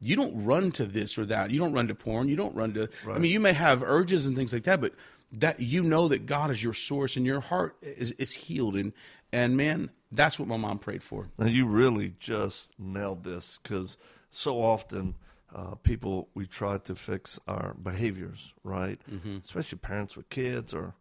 you 0.00 0.16
don't 0.16 0.44
run 0.44 0.70
to 0.72 0.84
this 0.86 1.18
or 1.18 1.26
that. 1.26 1.50
You 1.50 1.58
don't 1.58 1.72
run 1.72 1.88
to 1.88 1.94
porn. 1.94 2.28
You 2.28 2.36
don't 2.36 2.54
run 2.54 2.74
to. 2.74 2.88
I 3.16 3.18
mean, 3.18 3.32
you 3.32 3.40
may 3.40 3.52
have 3.52 3.82
urges 3.82 4.26
and 4.26 4.36
things 4.36 4.52
like 4.52 4.64
that, 4.64 4.80
but 4.80 4.94
that 5.32 5.60
you 5.60 5.82
know 5.82 6.08
that 6.08 6.26
God 6.26 6.50
is 6.50 6.62
your 6.62 6.74
source 6.74 7.16
and 7.16 7.26
your 7.26 7.40
heart 7.40 7.76
is, 7.82 8.12
is 8.12 8.32
healed. 8.32 8.76
And 8.76 8.92
and 9.32 9.56
man, 9.56 9.90
that's 10.10 10.38
what 10.38 10.48
my 10.48 10.56
mom 10.56 10.78
prayed 10.78 11.02
for. 11.02 11.26
Now 11.38 11.46
you 11.46 11.66
really 11.66 12.14
just 12.18 12.72
nailed 12.78 13.24
this 13.24 13.58
because 13.62 13.98
so 14.30 14.60
often 14.62 15.14
uh, 15.54 15.74
people 15.76 16.28
we 16.34 16.46
try 16.46 16.78
to 16.78 16.94
fix 16.94 17.38
our 17.48 17.74
behaviors, 17.82 18.52
right? 18.64 19.00
Especially 19.42 19.78
parents 19.78 20.16
with 20.16 20.28
kids 20.30 20.72
or 20.72 20.94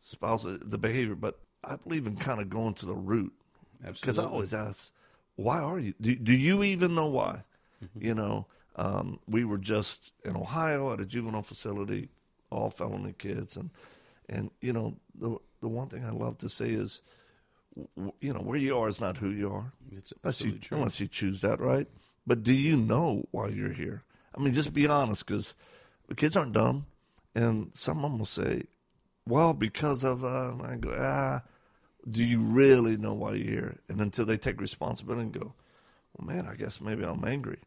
spouses, 0.00 0.60
the 0.64 0.78
behavior. 0.78 1.14
But 1.14 1.38
I 1.64 1.76
believe 1.76 2.06
in 2.06 2.16
kind 2.16 2.40
of 2.40 2.50
going 2.50 2.74
to 2.74 2.86
the 2.86 2.94
root 2.94 3.32
because 4.00 4.18
I 4.18 4.24
always 4.24 4.52
ask, 4.54 4.92
why 5.36 5.58
are 5.60 5.78
you? 5.78 5.94
Do, 6.00 6.14
do 6.16 6.32
you 6.34 6.62
even 6.62 6.94
know 6.94 7.06
why? 7.06 7.42
You 7.98 8.14
know, 8.14 8.46
um, 8.76 9.20
we 9.26 9.44
were 9.44 9.58
just 9.58 10.12
in 10.24 10.36
Ohio 10.36 10.92
at 10.92 11.00
a 11.00 11.06
juvenile 11.06 11.42
facility, 11.42 12.08
all 12.50 12.70
felony 12.70 13.14
kids, 13.16 13.56
and 13.56 13.70
and 14.28 14.50
you 14.60 14.72
know 14.72 14.96
the 15.14 15.36
the 15.60 15.68
one 15.68 15.88
thing 15.88 16.04
I 16.04 16.10
love 16.10 16.38
to 16.38 16.48
say 16.48 16.70
is 16.70 17.02
you 18.20 18.32
know 18.32 18.40
where 18.40 18.58
you 18.58 18.76
are 18.76 18.88
is 18.88 19.00
not 19.00 19.18
who 19.18 19.30
you 19.30 19.52
are. 19.52 19.72
It's 19.92 20.12
unless 20.22 20.40
you, 20.40 20.52
true. 20.52 20.78
unless 20.78 21.00
you 21.00 21.06
choose 21.08 21.40
that 21.42 21.60
right? 21.60 21.88
But 22.26 22.42
do 22.42 22.52
you 22.52 22.76
know 22.76 23.26
why 23.30 23.48
you're 23.48 23.72
here? 23.72 24.02
I 24.36 24.40
mean 24.40 24.54
just 24.54 24.72
be 24.72 24.86
honest 24.86 25.26
because 25.26 25.54
the 26.08 26.14
kids 26.14 26.36
aren't 26.36 26.52
dumb. 26.52 26.86
And 27.34 27.70
some 27.74 27.98
of 27.98 28.10
them 28.10 28.18
will 28.18 28.26
say 28.26 28.64
well 29.26 29.54
because 29.54 30.02
of 30.04 30.24
uh 30.24 30.50
and 30.52 30.62
i 30.62 30.76
go 30.76 30.94
ah 30.98 31.42
do 32.10 32.24
you 32.24 32.40
really 32.40 32.96
know 32.96 33.14
why 33.14 33.34
you're 33.34 33.46
here? 33.46 33.76
And 33.88 34.00
until 34.00 34.24
they 34.24 34.36
take 34.36 34.60
responsibility 34.60 35.22
and 35.22 35.32
go 35.32 35.52
well 36.16 36.26
man 36.26 36.46
i 36.46 36.54
guess 36.54 36.80
maybe 36.80 37.04
i'm 37.04 37.24
angry 37.24 37.58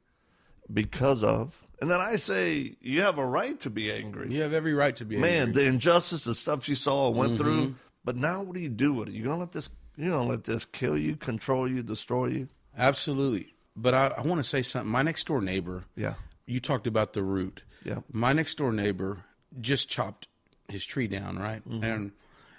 because 0.71 1.23
of 1.23 1.65
and 1.81 1.89
then 1.91 1.99
i 1.99 2.15
say 2.15 2.75
you 2.81 3.01
have 3.01 3.17
a 3.17 3.25
right 3.25 3.59
to 3.59 3.69
be 3.69 3.91
angry 3.91 4.31
You 4.33 4.41
have 4.41 4.53
every 4.53 4.73
right 4.73 4.95
to 4.97 5.05
be 5.05 5.17
man, 5.17 5.47
angry. 5.49 5.63
the 5.63 5.69
injustice, 5.69 6.23
the 6.23 6.33
stuff 6.35 6.69
you 6.69 6.75
saw, 6.75 7.09
went 7.09 7.33
Mm-hmm. 7.33 7.43
through. 7.43 7.75
But 8.05 8.17
now, 8.17 8.43
what 8.43 8.53
do 8.53 8.59
you 8.59 8.69
do 8.69 8.93
with 8.93 9.07
it? 9.07 9.13
You 9.13 9.23
gonna 9.23 9.37
let 9.39 9.53
this? 9.53 9.69
You 9.95 10.09
gonna 10.11 10.27
let 10.29 10.43
this 10.43 10.65
kill 10.65 10.97
you, 10.97 11.15
control 11.15 11.69
you, 11.69 11.81
destroy 11.83 12.27
you? 12.27 12.47
Absolutely. 12.77 13.53
But 13.77 13.93
I, 13.93 14.07
I 14.17 14.21
want 14.23 14.39
to 14.39 14.43
say 14.43 14.61
something. 14.61 14.91
My 14.91 15.03
next 15.03 15.25
door 15.27 15.41
neighbor. 15.41 15.85
Yeah. 15.95 16.15
You 16.45 16.59
talked 16.59 16.85
about 16.85 17.13
the 17.13 17.23
root. 17.23 17.63
Yeah. 17.85 17.99
My 18.11 18.33
next 18.33 18.55
door 18.57 18.73
neighbor 18.73 19.23
just 19.61 19.87
chopped 19.89 20.27
his 20.67 20.83
tree 20.85 21.07
down, 21.07 21.37
right? 21.39 21.61
Mm-hmm. 21.67 21.83
And 21.83 22.11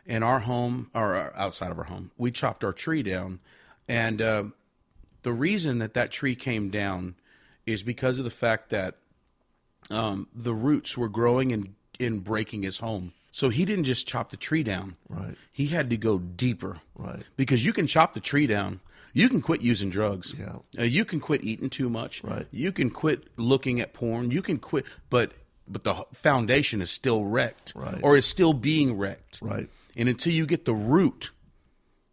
in 0.07 0.23
our 0.23 0.41
home, 0.41 0.91
or 0.95 1.15
uh, 1.15 1.31
outside 1.37 1.71
of 1.71 1.79
our 1.79 1.85
home, 1.85 2.11
we 2.17 2.31
chopped 2.31 2.65
our 2.65 2.73
tree 2.73 3.03
down, 3.03 3.41
and 3.89 4.23
uh, 4.23 4.45
the 5.25 5.33
reason 5.33 5.79
that 5.79 5.93
that 5.95 6.11
tree 6.11 6.35
came 6.35 6.69
down 6.71 7.17
is 7.67 7.83
because 7.83 8.19
of 8.19 8.25
the 8.25 8.31
fact 8.31 8.71
that 8.71 8.97
um, 9.91 10.29
the 10.35 10.55
roots 10.55 10.97
were 10.97 11.09
growing 11.09 11.53
and 11.53 11.75
in 11.99 12.21
breaking 12.21 12.63
his 12.63 12.79
home. 12.79 13.13
So 13.31 13.49
he 13.49 13.65
didn't 13.65 13.85
just 13.85 14.07
chop 14.07 14.31
the 14.31 14.37
tree 14.37 14.63
down. 14.63 14.97
Right. 15.09 15.35
He 15.53 15.67
had 15.67 15.91
to 15.91 15.97
go 15.97 16.19
deeper. 16.19 16.79
Right. 16.95 17.23
Because 17.37 17.65
you 17.65 17.73
can 17.73 17.87
chop 17.87 18.15
the 18.15 18.21
tree 18.21 18.47
down. 18.47 18.81
You 19.13 19.29
can 19.29 19.41
quit 19.41 19.61
using 19.63 19.91
drugs. 19.91 20.35
Yeah. 20.39 20.57
Uh, 20.79 20.85
you 20.85 21.05
can 21.05 21.21
quit 21.21 21.43
eating 21.45 21.69
too 21.71 21.89
much. 21.91 22.23
Right. 22.23 22.47
You 22.53 22.73
can 22.73 22.91
quit 22.91 23.25
looking 23.37 23.81
at 23.81 23.93
porn. 23.93 24.31
You 24.31 24.43
can 24.43 24.59
quit, 24.59 24.85
but 25.11 25.33
but 25.67 25.83
the 25.83 25.95
foundation 26.13 26.83
is 26.83 26.91
still 26.91 27.25
wrecked, 27.25 27.73
Right. 27.75 27.99
or 28.03 28.17
is 28.17 28.27
still 28.27 28.53
being 28.53 28.99
wrecked. 28.99 29.41
Right. 29.41 29.69
And 29.97 30.09
until 30.09 30.33
you 30.33 30.45
get 30.47 30.65
the 30.67 30.75
root, 30.75 31.31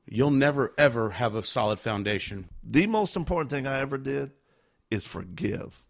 you'll 0.08 0.32
never 0.32 0.74
ever 0.78 1.12
have 1.12 1.36
a 1.36 1.44
solid 1.44 1.80
foundation. 1.80 2.50
The 2.64 2.88
most 2.88 3.16
important 3.16 3.50
thing 3.52 3.68
I 3.68 3.80
ever 3.82 3.98
did 3.98 4.32
is 4.92 5.06
forgive. 5.06 5.84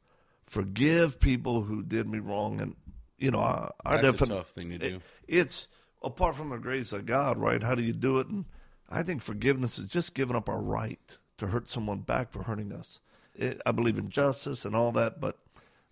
Forgive 0.46 1.20
people 1.20 1.62
who 1.64 1.82
did 1.84 2.08
me 2.08 2.20
wrong, 2.20 2.60
and 2.62 2.76
you 3.18 3.32
know, 3.32 3.40
I, 3.40 3.72
I 3.86 3.98
That's 3.98 4.22
a 4.22 4.26
tough 4.26 4.50
thing 4.50 4.70
to 4.72 4.78
do. 4.78 4.86
it- 4.96 5.02
it's 5.28 5.68
apart 6.04 6.36
from 6.36 6.50
the 6.50 6.58
grace 6.58 6.92
of 6.94 7.06
God, 7.06 7.38
right? 7.38 7.62
How 7.62 7.76
do 7.76 7.84
you 7.84 7.94
do 7.94 8.18
it? 8.20 8.28
And 8.28 8.46
I 8.90 9.04
think 9.04 9.22
forgiveness 9.22 9.78
is 9.78 9.86
just 9.86 10.14
giving 10.16 10.36
up 10.36 10.50
our 10.50 10.62
right 10.62 11.18
to 11.38 11.48
hurt 11.48 11.70
someone 11.70 12.00
back 12.00 12.32
for 12.32 12.44
hurting 12.44 12.72
us. 12.74 13.00
It, 13.36 13.62
I 13.66 13.72
believe 13.72 13.98
in 13.98 14.10
justice 14.10 14.66
and 14.66 14.76
all 14.76 14.92
that, 14.94 15.22
but 15.22 15.38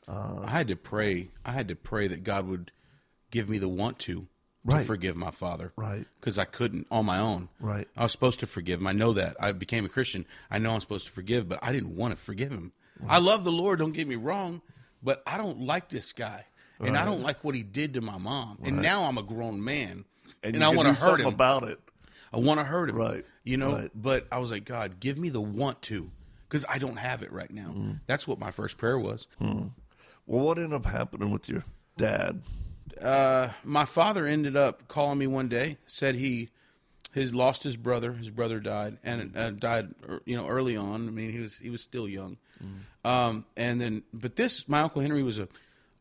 uh, 0.07 0.41
I 0.43 0.49
had 0.49 0.67
to 0.69 0.75
pray. 0.75 1.29
I 1.45 1.51
had 1.51 1.67
to 1.69 1.75
pray 1.75 2.07
that 2.07 2.23
God 2.23 2.47
would 2.47 2.71
give 3.31 3.47
me 3.49 3.57
the 3.59 3.69
want 3.69 3.99
to 3.99 4.27
Right. 4.65 4.79
to 4.81 4.85
forgive 4.85 5.15
my 5.15 5.31
father. 5.31 5.71
Right. 5.77 6.05
Because 6.19 6.37
I 6.37 6.43
couldn't 6.43 6.85
on 6.91 7.05
my 7.05 7.17
own. 7.17 7.47
Right. 7.61 7.87
I 7.95 8.03
was 8.03 8.11
supposed 8.11 8.41
to 8.41 8.47
forgive 8.47 8.81
him. 8.81 8.87
I 8.87 8.91
know 8.91 9.13
that. 9.13 9.37
I 9.39 9.53
became 9.53 9.85
a 9.85 9.89
Christian. 9.89 10.25
I 10.51 10.57
know 10.57 10.73
I'm 10.73 10.81
supposed 10.81 11.05
to 11.07 11.13
forgive, 11.13 11.47
but 11.47 11.59
I 11.61 11.71
didn't 11.71 11.95
want 11.95 12.13
to 12.15 12.21
forgive 12.21 12.51
him. 12.51 12.73
I 13.07 13.19
love 13.19 13.43
the 13.43 13.51
Lord. 13.51 13.79
Don't 13.79 13.91
get 13.93 14.07
me 14.07 14.15
wrong, 14.15 14.61
but 15.01 15.23
I 15.25 15.37
don't 15.37 15.61
like 15.61 15.89
this 15.89 16.11
guy, 16.13 16.45
and 16.79 16.97
I 16.97 17.05
don't 17.05 17.21
like 17.23 17.43
what 17.43 17.55
he 17.55 17.63
did 17.63 17.93
to 17.95 18.01
my 18.01 18.17
mom. 18.17 18.59
And 18.63 18.81
now 18.81 19.03
I'm 19.03 19.17
a 19.17 19.23
grown 19.23 19.63
man, 19.63 20.05
and, 20.43 20.55
you 20.55 20.61
I 20.61 20.69
want 20.69 20.87
to 20.87 20.93
hurt 20.93 21.19
him. 21.21 21.27
about 21.27 21.63
it. 21.63 21.79
I 22.33 22.37
want 22.37 22.59
to 22.59 22.63
hurt 22.63 22.89
him. 22.89 22.95
Right. 22.95 23.25
You 23.43 23.57
know, 23.57 23.73
Right. 23.73 23.91
but 23.95 24.27
I 24.31 24.37
was 24.39 24.51
like, 24.51 24.65
God, 24.65 24.99
give 24.99 25.17
me 25.17 25.29
the 25.29 25.41
want 25.41 25.81
to, 25.83 26.11
because 26.47 26.65
I 26.69 26.77
don't 26.77 26.97
have 26.97 27.21
it 27.23 27.31
right 27.31 27.49
now. 27.51 27.69
Mm. 27.75 28.01
That's 28.05 28.27
what 28.27 28.37
my 28.39 28.51
first 28.51 28.77
prayer 28.77 28.99
was. 28.99 29.27
Well, 29.39 29.71
what 30.27 30.57
ended 30.57 30.73
up 30.73 30.85
happening 30.85 31.31
with 31.31 31.49
your 31.49 31.63
dad? 31.97 32.41
uh, 33.01 33.49
my 33.63 33.85
father 33.85 34.25
ended 34.27 34.57
up 34.57 34.87
calling 34.87 35.17
me 35.17 35.25
one 35.27 35.47
day. 35.47 35.77
Said 35.85 36.15
he 36.15 36.49
his 37.11 37.33
lost 37.33 37.63
his 37.63 37.77
brother. 37.77 38.13
His 38.13 38.29
brother 38.29 38.59
died 38.59 38.97
and 39.03 39.35
uh, 39.35 39.51
died 39.51 39.93
er, 40.07 40.21
you 40.25 40.37
know 40.37 40.47
early 40.47 40.77
on. 40.77 41.07
I 41.07 41.11
mean 41.11 41.31
he 41.31 41.39
was 41.39 41.57
he 41.57 41.69
was 41.69 41.81
still 41.81 42.07
young. 42.07 42.37
Um, 43.05 43.45
and 43.55 43.79
then 43.79 44.03
but 44.13 44.35
this 44.35 44.67
my 44.67 44.81
uncle 44.81 45.01
Henry 45.01 45.23
was 45.23 45.39
a 45.39 45.47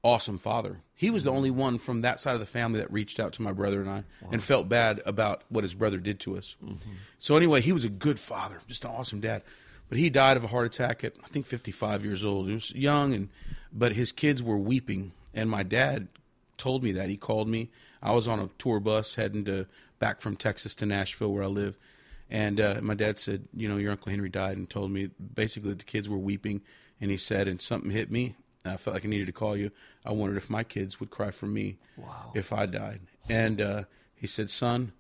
awesome 0.03 0.38
father. 0.38 0.81
He 0.94 1.11
was 1.11 1.25
the 1.25 1.31
only 1.31 1.51
one 1.51 1.79
from 1.79 2.03
that 2.03 2.21
side 2.21 2.35
of 2.35 2.40
the 2.40 2.47
family 2.47 2.81
that 2.81 2.92
reached 2.92 3.21
out 3.21 3.33
to 3.35 3.42
my 3.42 3.53
brother 3.53 3.81
and 3.81 3.90
I 3.90 4.05
and 4.33 4.42
felt 4.42 4.68
bad 4.68 5.01
about 5.07 5.42
what 5.49 5.64
his 5.64 5.75
brother 5.75 5.99
did 5.99 6.18
to 6.21 6.37
us. 6.37 6.57
So 7.18 7.37
anyway, 7.37 7.61
he 7.61 7.73
was 7.73 7.85
a 7.85 7.88
good 7.88 8.18
father, 8.18 8.59
just 8.66 8.85
an 8.85 8.90
awesome 8.90 9.21
dad. 9.21 9.42
But 9.88 9.99
he 9.99 10.11
died 10.11 10.37
of 10.37 10.44
a 10.44 10.49
heart 10.49 10.66
attack 10.66 11.05
at 11.05 11.14
I 11.25 11.29
think 11.29 11.47
55 11.47 12.05
years 12.05 12.25
old. 12.25 12.49
He 12.49 12.55
was 12.55 12.73
young 12.75 13.14
and 13.14 13.29
but 13.73 13.92
his 13.92 14.12
kids 14.12 14.42
were 14.42 14.59
weeping 14.59 15.12
and 15.35 15.49
my 15.49 15.62
dad 15.62 16.09
told 16.57 16.83
me 16.83 16.92
that. 16.92 17.09
He 17.09 17.16
called 17.16 17.49
me. 17.49 17.71
I 18.03 18.12
was 18.12 18.29
on 18.29 18.40
a 18.40 18.51
tour 18.59 18.81
bus 18.81 19.14
heading 19.14 19.44
to 19.44 19.66
back 19.99 20.21
from 20.21 20.37
Texas 20.37 20.75
to 20.77 20.87
Nashville 20.87 21.33
where 21.33 21.45
I 21.45 21.49
live. 21.49 21.77
And 22.31 22.61
uh, 22.61 22.81
my 22.83 22.95
dad 22.95 23.19
said, 23.19 23.49
you 23.55 23.69
know, 23.69 23.77
your 23.79 23.91
Uncle 23.91 24.11
Henry 24.11 24.29
died 24.29 24.57
and 24.57 24.69
told 24.69 24.91
me 24.91 25.11
basically 25.35 25.73
the 25.75 25.85
kids 25.85 26.09
were 26.09 26.19
weeping. 26.19 26.63
And 27.01 27.11
he 27.11 27.17
said, 27.17 27.49
and 27.49 27.61
something 27.61 27.91
hit 27.91 28.11
me. 28.11 28.35
And 28.65 28.75
I 28.75 28.77
felt 28.77 28.95
like 28.95 29.05
I 29.05 29.09
needed 29.09 29.27
to 29.27 29.33
call 29.33 29.57
you. 29.57 29.71
I 30.05 30.13
wondered 30.13 30.37
if 30.37 30.51
my 30.51 30.65
kids 30.65 31.01
would 31.01 31.11
cry 31.11 31.31
for 31.31 31.47
me 31.47 31.79
if 32.35 32.53
I 32.53 32.67
died. 32.67 33.01
And 33.29 33.61
uh, 33.61 33.85
he 34.15 34.27
said, 34.27 34.51
son, 34.51 34.93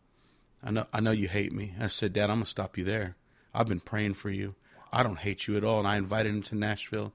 I 0.62 0.70
know, 0.70 0.86
I 0.92 1.00
know 1.00 1.10
you 1.10 1.28
hate 1.28 1.52
me. 1.52 1.74
I 1.80 1.88
said, 1.88 2.12
Dad, 2.12 2.30
I'm 2.30 2.36
going 2.36 2.44
to 2.44 2.50
stop 2.50 2.78
you 2.78 2.84
there. 2.84 3.16
I've 3.54 3.68
been 3.68 3.80
praying 3.80 4.14
for 4.14 4.30
you. 4.30 4.54
I 4.92 5.02
don't 5.02 5.18
hate 5.18 5.46
you 5.46 5.56
at 5.56 5.64
all. 5.64 5.78
And 5.80 5.88
I 5.88 5.96
invited 5.96 6.30
him 6.30 6.42
to 6.42 6.54
Nashville. 6.54 7.12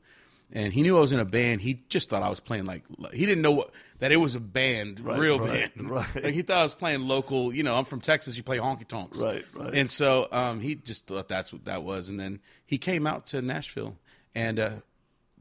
And 0.52 0.72
he 0.72 0.84
knew 0.84 0.98
I 0.98 1.02
was 1.02 1.12
in 1.12 1.20
a 1.20 1.26
band. 1.26 1.62
He 1.62 1.82
just 1.90 2.10
thought 2.10 2.22
I 2.22 2.30
was 2.30 2.40
playing 2.40 2.66
like 2.66 2.84
he 3.12 3.26
didn't 3.26 3.42
know 3.42 3.52
what, 3.54 3.72
that 4.00 4.12
it 4.12 4.18
was 4.18 4.36
a 4.36 4.40
band, 4.40 5.00
real 5.00 5.40
right, 5.40 5.76
band. 5.76 5.90
right. 5.90 6.08
Like 6.24 6.34
he 6.34 6.44
thought 6.44 6.58
I 6.58 6.64
was 6.64 6.76
playing 6.76 7.08
local. 7.08 7.52
You 7.54 7.64
know, 7.64 7.76
I'm 7.76 7.86
from 7.86 8.02
Texas. 8.02 8.38
You 8.38 8.44
play 8.44 8.60
honky 8.60 8.88
tonks, 8.88 9.18
Right, 9.18 9.44
right. 9.56 9.74
And 9.74 9.90
so 9.90 10.28
um, 10.32 10.60
he 10.60 10.76
just 10.76 11.08
thought 11.08 11.28
that's 11.28 11.52
what 11.52 11.66
that 11.66 11.84
was. 11.84 12.10
And 12.10 12.20
then 12.20 12.40
he 12.66 12.78
came 12.78 13.08
out 13.08 13.26
to 13.28 13.42
Nashville, 13.42 13.98
and 14.36 14.60
uh, 14.60 14.70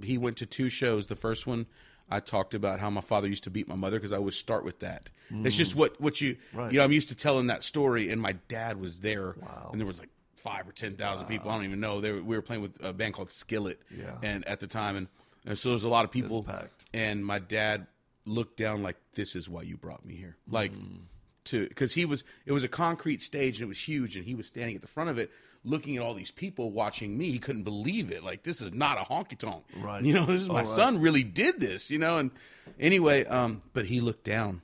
he 0.03 0.17
went 0.17 0.39
to 0.39 0.47
two 0.47 0.71
shows. 0.71 1.09
The 1.09 1.17
first 1.17 1.47
one 1.47 1.67
I 2.11 2.21
talked 2.21 2.55
about 2.55 2.81
how 2.81 2.89
my 2.89 3.01
father 3.03 3.29
used 3.29 3.45
to 3.45 3.51
beat 3.51 3.69
my 3.69 3.75
mother 3.75 3.99
because 3.99 4.13
I 4.13 4.17
always 4.17 4.37
start 4.37 4.65
with 4.65 4.79
that. 4.81 5.11
It's 5.35 5.57
just 5.57 5.75
what 5.75 5.99
what 6.01 6.21
you 6.21 6.37
Right. 6.53 6.71
you 6.73 6.79
know. 6.79 6.85
I'm 6.85 6.93
used 6.93 7.09
to 7.09 7.15
telling 7.15 7.47
that 7.47 7.63
story, 7.63 8.11
and 8.11 8.21
my 8.21 8.33
dad 8.49 8.79
was 8.79 9.01
there, 9.01 9.35
Wow. 9.41 9.71
and 9.73 9.81
there 9.81 9.87
was 9.87 9.99
like 9.99 10.11
five 10.43 10.69
or 10.69 10.73
ten 10.73 10.95
thousand 10.95 11.27
people. 11.27 11.51
I 11.51 11.55
don't 11.57 11.65
even 11.65 11.81
know. 11.81 12.01
They 12.01 12.13
were, 12.13 12.23
we 12.23 12.37
were 12.37 12.43
playing 12.43 12.63
with 12.63 12.83
a 12.85 12.93
band 12.93 13.15
called 13.15 13.31
Skillet, 13.31 13.81
Yeah. 13.97 14.17
and 14.23 14.47
at 14.47 14.61
the 14.61 14.67
time, 14.67 14.97
and, 14.97 15.09
and 15.47 15.59
so 15.59 15.71
there 15.71 15.75
was 15.75 15.85
a 15.85 15.89
lot 15.89 16.05
of 16.05 16.11
people, 16.11 16.47
and 16.93 17.25
my 17.25 17.39
dad 17.39 17.87
looked 18.25 18.57
down 18.57 18.83
like, 18.83 18.97
"This 19.15 19.35
is 19.37 19.49
why 19.49 19.63
you 19.63 19.77
brought 19.77 20.05
me 20.05 20.15
here," 20.15 20.37
like 20.49 20.73
Mm. 20.73 21.01
to 21.47 21.67
because 21.69 21.95
he 21.95 22.05
was 22.05 22.25
it 22.47 22.53
was 22.53 22.63
a 22.65 22.69
concrete 22.69 23.23
stage 23.23 23.57
and 23.59 23.67
it 23.67 23.69
was 23.69 23.89
huge, 23.89 24.17
and 24.17 24.25
he 24.25 24.35
was 24.35 24.47
standing 24.47 24.77
at 24.77 24.83
the 24.83 24.89
front 24.89 25.11
of 25.11 25.19
it. 25.19 25.31
Looking 25.65 25.97
at 25.97 26.03
all 26.03 26.15
these 26.15 26.33
people 26.33 26.73
watching 26.73 27.17
me, 27.17 27.31
he 27.31 27.39
couldn't 27.39 27.63
believe 27.63 28.11
it. 28.11 28.25
Like 28.25 28.43
this 28.43 28.61
is 28.61 28.73
not 28.75 28.99
a 28.99 29.03
honky 29.03 29.39
tonk, 29.39 29.65
Right. 29.77 30.03
You 30.05 30.13
know, 30.13 30.27
this 30.27 30.43
is 30.43 30.49
my 30.49 30.55
Oh, 30.55 30.57
right. 30.59 30.67
son 30.69 31.01
really 31.01 31.23
did 31.23 31.61
this, 31.61 31.89
you 31.89 31.99
know. 31.99 32.19
And 32.19 32.33
anyway, 32.81 33.25
um, 33.27 33.61
but 33.73 33.87
he 33.87 34.01
looked 34.01 34.25
down, 34.25 34.63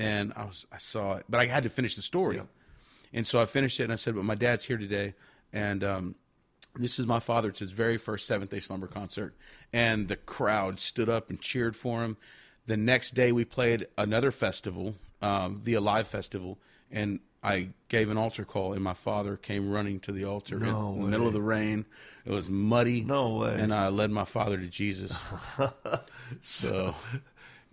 and 0.00 0.32
I 0.34 0.44
was 0.46 0.66
I 0.72 0.78
saw 0.78 1.16
it, 1.18 1.26
but 1.28 1.38
I 1.40 1.46
had 1.46 1.62
to 1.62 1.68
finish 1.68 1.94
the 1.94 2.02
story, 2.02 2.40
and 3.12 3.26
so 3.26 3.40
I 3.40 3.46
finished 3.46 3.80
it, 3.80 3.84
and 3.84 3.92
I 3.92 3.96
said, 3.96 4.14
"But 4.14 4.24
my 4.24 4.34
dad's 4.34 4.64
here 4.64 4.78
today, 4.78 5.14
and 5.52 5.84
um, 5.84 6.14
this 6.74 6.98
is 6.98 7.06
my 7.06 7.20
father. 7.20 7.50
It's 7.50 7.58
his 7.58 7.72
very 7.72 7.98
first 7.98 8.26
Seventh 8.26 8.50
Day 8.50 8.60
Slumber 8.60 8.86
concert, 8.86 9.34
and 9.72 10.08
the 10.08 10.16
crowd 10.16 10.80
stood 10.80 11.08
up 11.08 11.30
and 11.30 11.40
cheered 11.40 11.76
for 11.76 12.02
him. 12.02 12.16
The 12.66 12.76
next 12.76 13.12
day, 13.12 13.32
we 13.32 13.44
played 13.44 13.86
another 13.98 14.30
festival, 14.30 14.94
um, 15.20 15.62
the 15.64 15.74
Alive 15.74 16.06
Festival, 16.06 16.58
and 16.90 17.20
I 17.42 17.70
gave 17.88 18.08
an 18.08 18.16
altar 18.16 18.44
call, 18.44 18.72
and 18.72 18.82
my 18.82 18.94
father 18.94 19.36
came 19.36 19.70
running 19.70 19.98
to 20.00 20.12
the 20.12 20.24
altar 20.24 20.60
No 20.60 20.92
in 20.94 21.02
the 21.02 21.08
middle 21.08 21.26
of 21.26 21.32
the 21.32 21.42
rain. 21.42 21.86
It 22.24 22.30
was 22.30 22.48
muddy. 22.48 23.02
No 23.02 23.38
way. 23.38 23.56
And 23.58 23.74
I 23.74 23.88
led 23.88 24.12
my 24.12 24.24
father 24.24 24.56
to 24.56 24.68
Jesus. 24.68 25.20
so 26.42 26.94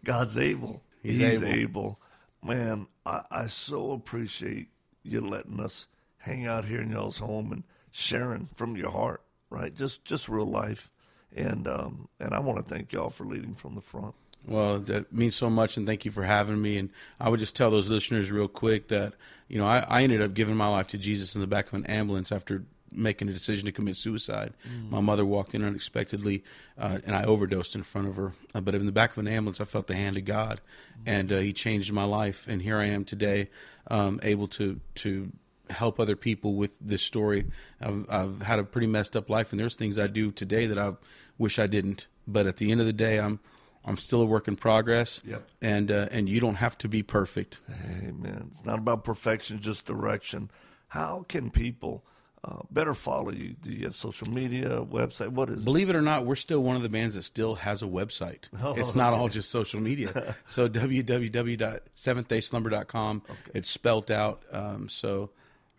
God's 0.04 0.38
able. 0.38 0.82
He's 1.04 1.20
He's, 1.20 1.44
able. 1.44 1.48
able. 1.48 2.00
Man, 2.44 2.88
I, 3.06 3.22
I 3.30 3.48
so 3.48 3.92
appreciate 3.92 4.70
you 5.04 5.22
letting 5.22 5.60
us 5.60 5.88
hang 6.20 6.46
out 6.46 6.66
here 6.66 6.82
in 6.82 6.92
y'all's 6.92 7.20
home 7.20 7.52
and 7.52 7.64
sharing 7.92 8.50
from 8.54 8.76
your 8.76 8.92
heart, 8.92 9.22
right? 9.50 9.74
Just 9.74 10.06
just 10.06 10.30
real 10.30 10.46
life. 10.46 10.90
And 11.36 11.68
um, 11.68 12.08
and 12.20 12.34
I 12.34 12.40
want 12.40 12.58
to 12.58 12.74
thank 12.74 12.92
y'all 12.92 13.10
for 13.10 13.26
leading 13.26 13.56
from 13.56 13.76
the 13.76 13.82
front. 13.82 14.16
Well, 14.46 14.80
that 14.80 15.12
means 15.12 15.36
so 15.36 15.50
much, 15.50 15.78
and 15.78 15.86
thank 15.86 16.06
you 16.06 16.12
for 16.12 16.24
having 16.24 16.62
me. 16.62 16.78
And 16.78 16.90
I 17.20 17.30
would 17.30 17.40
just 17.40 17.56
tell 17.56 17.72
those 17.72 17.92
listeners 17.92 18.32
real 18.32 18.48
quick 18.48 18.88
that 18.88 19.14
you 19.48 19.60
know 19.60 19.68
I, 19.68 19.86
I 19.88 20.04
ended 20.04 20.22
up 20.22 20.34
giving 20.34 20.56
my 20.56 20.70
life 20.70 20.88
to 20.88 20.98
Jesus 20.98 21.36
in 21.36 21.42
the 21.42 21.48
back 21.48 21.68
of 21.68 21.74
an 21.74 21.86
ambulance 21.86 22.32
after 22.32 22.64
making 22.92 23.30
a 23.30 23.34
decision 23.34 23.66
to 23.66 23.72
commit 23.72 23.96
suicide. 23.96 24.54
My 24.90 25.00
mother 25.00 25.26
walked 25.26 25.54
in 25.54 25.64
unexpectedly, 25.64 26.44
uh, 26.78 27.00
and 27.06 27.16
I 27.16 27.24
overdosed 27.24 27.76
in 27.76 27.84
front 27.84 28.08
of 28.08 28.16
her. 28.16 28.34
Uh, 28.54 28.62
but 28.62 28.76
in 28.76 28.86
the 28.86 28.92
back 28.92 29.12
of 29.12 29.18
an 29.18 29.28
ambulance, 29.28 29.62
I 29.62 29.66
felt 29.66 29.88
the 29.88 29.96
hand 29.96 30.18
of 30.18 30.26
God, 30.26 30.62
and 31.06 31.32
uh, 31.32 31.38
He 31.40 31.54
changed 31.54 31.92
my 31.92 32.06
life. 32.06 32.48
And 32.48 32.62
here 32.62 32.78
I 32.78 32.86
am 32.86 33.06
today, 33.06 33.50
um, 33.88 34.20
able 34.24 34.48
to 34.50 34.80
to 34.96 35.32
help 35.70 36.00
other 36.00 36.16
people 36.16 36.56
with 36.56 36.80
this 36.80 37.04
story. 37.04 37.46
I've, 37.80 38.06
I've 38.10 38.42
had 38.42 38.60
a 38.60 38.64
pretty 38.64 38.88
messed 38.88 39.16
up 39.16 39.30
life, 39.30 39.52
and 39.52 39.60
there's 39.60 39.76
things 39.76 40.00
I 40.00 40.08
do 40.08 40.32
today 40.32 40.66
that 40.66 40.78
I 40.78 40.94
wish 41.38 41.60
I 41.60 41.68
didn't. 41.68 42.08
But 42.28 42.48
at 42.48 42.58
the 42.58 42.72
end 42.72 42.82
of 42.82 42.88
the 42.88 42.94
day, 42.94 43.20
I'm 43.20 43.40
I'm 43.86 43.98
still 43.98 44.22
a 44.22 44.26
work 44.26 44.48
in 44.48 44.56
progress. 44.56 45.22
Yep. 45.26 45.48
And 45.62 45.92
uh, 45.92 46.10
and 46.12 46.30
you 46.30 46.40
don't 46.40 46.56
have 46.56 46.78
to 46.80 46.88
be 46.88 47.04
perfect. 47.04 47.60
Amen. 47.70 48.48
It's 48.50 48.66
not 48.66 48.80
about 48.80 49.04
perfection, 49.04 49.60
just 49.62 49.86
direction. 49.86 50.52
How 50.90 51.26
can 51.28 51.50
people 51.52 52.04
uh, 52.44 52.58
better 52.72 52.94
follow 52.94 53.32
you? 53.32 53.56
Do 53.62 53.72
you 53.72 53.86
have 53.86 53.96
social 53.96 54.30
media, 54.30 54.82
website? 54.82 55.30
What 55.30 55.50
is? 55.50 55.64
Believe 55.64 55.90
it 55.90 55.96
or 55.96 56.02
not, 56.02 56.26
we're 56.26 56.36
still 56.36 56.62
one 56.64 56.76
of 56.76 56.82
the 56.82 56.90
bands 56.90 57.16
that 57.16 57.24
still 57.24 57.56
has 57.56 57.82
a 57.82 57.86
website. 57.86 58.50
Oh, 58.64 58.74
it's 58.76 58.96
not 58.96 59.14
all 59.14 59.28
just 59.30 59.50
social 59.52 59.80
media. 59.82 60.36
so 60.46 60.68
www.seventhDaySlumber.com. 60.70 63.22
It's 63.54 63.70
spelt 63.70 64.10
out. 64.12 64.44
Um, 64.52 64.90
so 64.90 65.30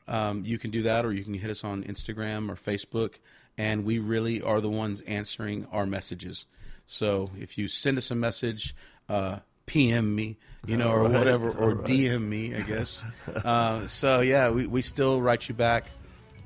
um, 0.08 0.42
you 0.44 0.58
can 0.58 0.70
do 0.70 0.82
that, 0.82 1.04
or 1.04 1.12
you 1.12 1.24
can 1.24 1.34
hit 1.34 1.50
us 1.50 1.64
on 1.64 1.84
Instagram 1.84 2.50
or 2.50 2.54
Facebook, 2.56 3.14
and 3.58 3.84
we 3.84 3.98
really 3.98 4.40
are 4.42 4.60
the 4.60 4.70
ones 4.70 5.00
answering 5.02 5.66
our 5.72 5.86
messages. 5.86 6.46
So 6.86 7.30
if 7.38 7.56
you 7.58 7.68
send 7.68 7.98
us 7.98 8.10
a 8.10 8.14
message, 8.14 8.74
uh, 9.08 9.38
PM 9.66 10.14
me, 10.16 10.36
you 10.66 10.76
know, 10.76 10.90
or 10.90 11.02
Right, 11.04 11.12
whatever, 11.12 11.50
or 11.50 11.74
right. 11.74 11.86
DM 11.86 12.22
me, 12.22 12.54
I 12.54 12.60
guess. 12.62 13.04
uh, 13.44 13.86
so 13.86 14.20
yeah, 14.20 14.50
we, 14.50 14.66
we 14.66 14.82
still 14.82 15.20
write 15.22 15.48
you 15.48 15.54
back, 15.54 15.86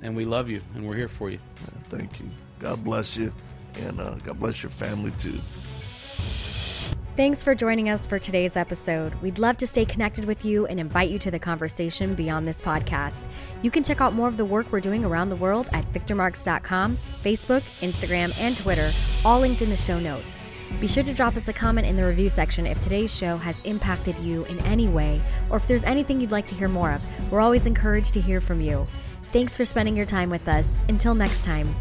and 0.02 0.14
we 0.14 0.24
love 0.24 0.50
you, 0.50 0.60
and 0.74 0.86
we're 0.86 0.96
here 0.96 1.08
for 1.08 1.30
you. 1.30 1.38
Thank 1.88 2.20
you. 2.20 2.28
God 2.58 2.82
bless 2.84 3.16
you, 3.16 3.32
and 3.80 4.00
uh, 4.00 4.14
God 4.16 4.40
bless 4.40 4.62
your 4.62 4.70
family 4.70 5.10
too. 5.12 5.38
Thanks 7.16 7.44
for 7.44 7.54
joining 7.54 7.88
us 7.90 8.06
for 8.06 8.18
today's 8.18 8.56
episode. 8.56 9.14
We'd 9.22 9.38
love 9.38 9.56
to 9.58 9.68
stay 9.68 9.84
connected 9.84 10.24
with 10.24 10.44
you 10.44 10.66
and 10.66 10.80
invite 10.80 11.10
you 11.10 11.18
to 11.20 11.30
the 11.30 11.38
conversation 11.38 12.16
beyond 12.16 12.48
this 12.48 12.60
podcast. 12.60 13.24
You 13.62 13.70
can 13.70 13.84
check 13.84 14.00
out 14.00 14.14
more 14.14 14.26
of 14.26 14.36
the 14.36 14.44
work 14.44 14.66
we're 14.72 14.80
doing 14.80 15.04
around 15.04 15.28
the 15.28 15.36
world 15.36 15.68
at 15.72 15.88
victormarx.com, 15.92 16.98
Facebook, 17.22 17.62
Instagram, 17.86 18.36
and 18.40 18.56
Twitter, 18.56 18.90
all 19.24 19.38
linked 19.38 19.62
in 19.62 19.70
the 19.70 19.76
show 19.76 20.00
notes. 20.00 20.26
Be 20.80 20.88
sure 20.88 21.04
to 21.04 21.14
drop 21.14 21.36
us 21.36 21.46
a 21.46 21.52
comment 21.52 21.86
in 21.86 21.96
the 21.96 22.04
review 22.04 22.28
section 22.28 22.66
if 22.66 22.82
today's 22.82 23.16
show 23.16 23.36
has 23.36 23.60
impacted 23.60 24.18
you 24.18 24.44
in 24.46 24.58
any 24.66 24.88
way 24.88 25.22
or 25.50 25.56
if 25.56 25.68
there's 25.68 25.84
anything 25.84 26.20
you'd 26.20 26.32
like 26.32 26.48
to 26.48 26.54
hear 26.56 26.68
more 26.68 26.90
of. 26.90 27.02
We're 27.30 27.40
always 27.40 27.66
encouraged 27.66 28.12
to 28.14 28.20
hear 28.20 28.40
from 28.40 28.60
you. 28.60 28.88
Thanks 29.34 29.56
for 29.56 29.64
spending 29.64 29.96
your 29.96 30.06
time 30.06 30.30
with 30.30 30.46
us. 30.46 30.80
Until 30.88 31.12
next 31.12 31.44
time. 31.44 31.74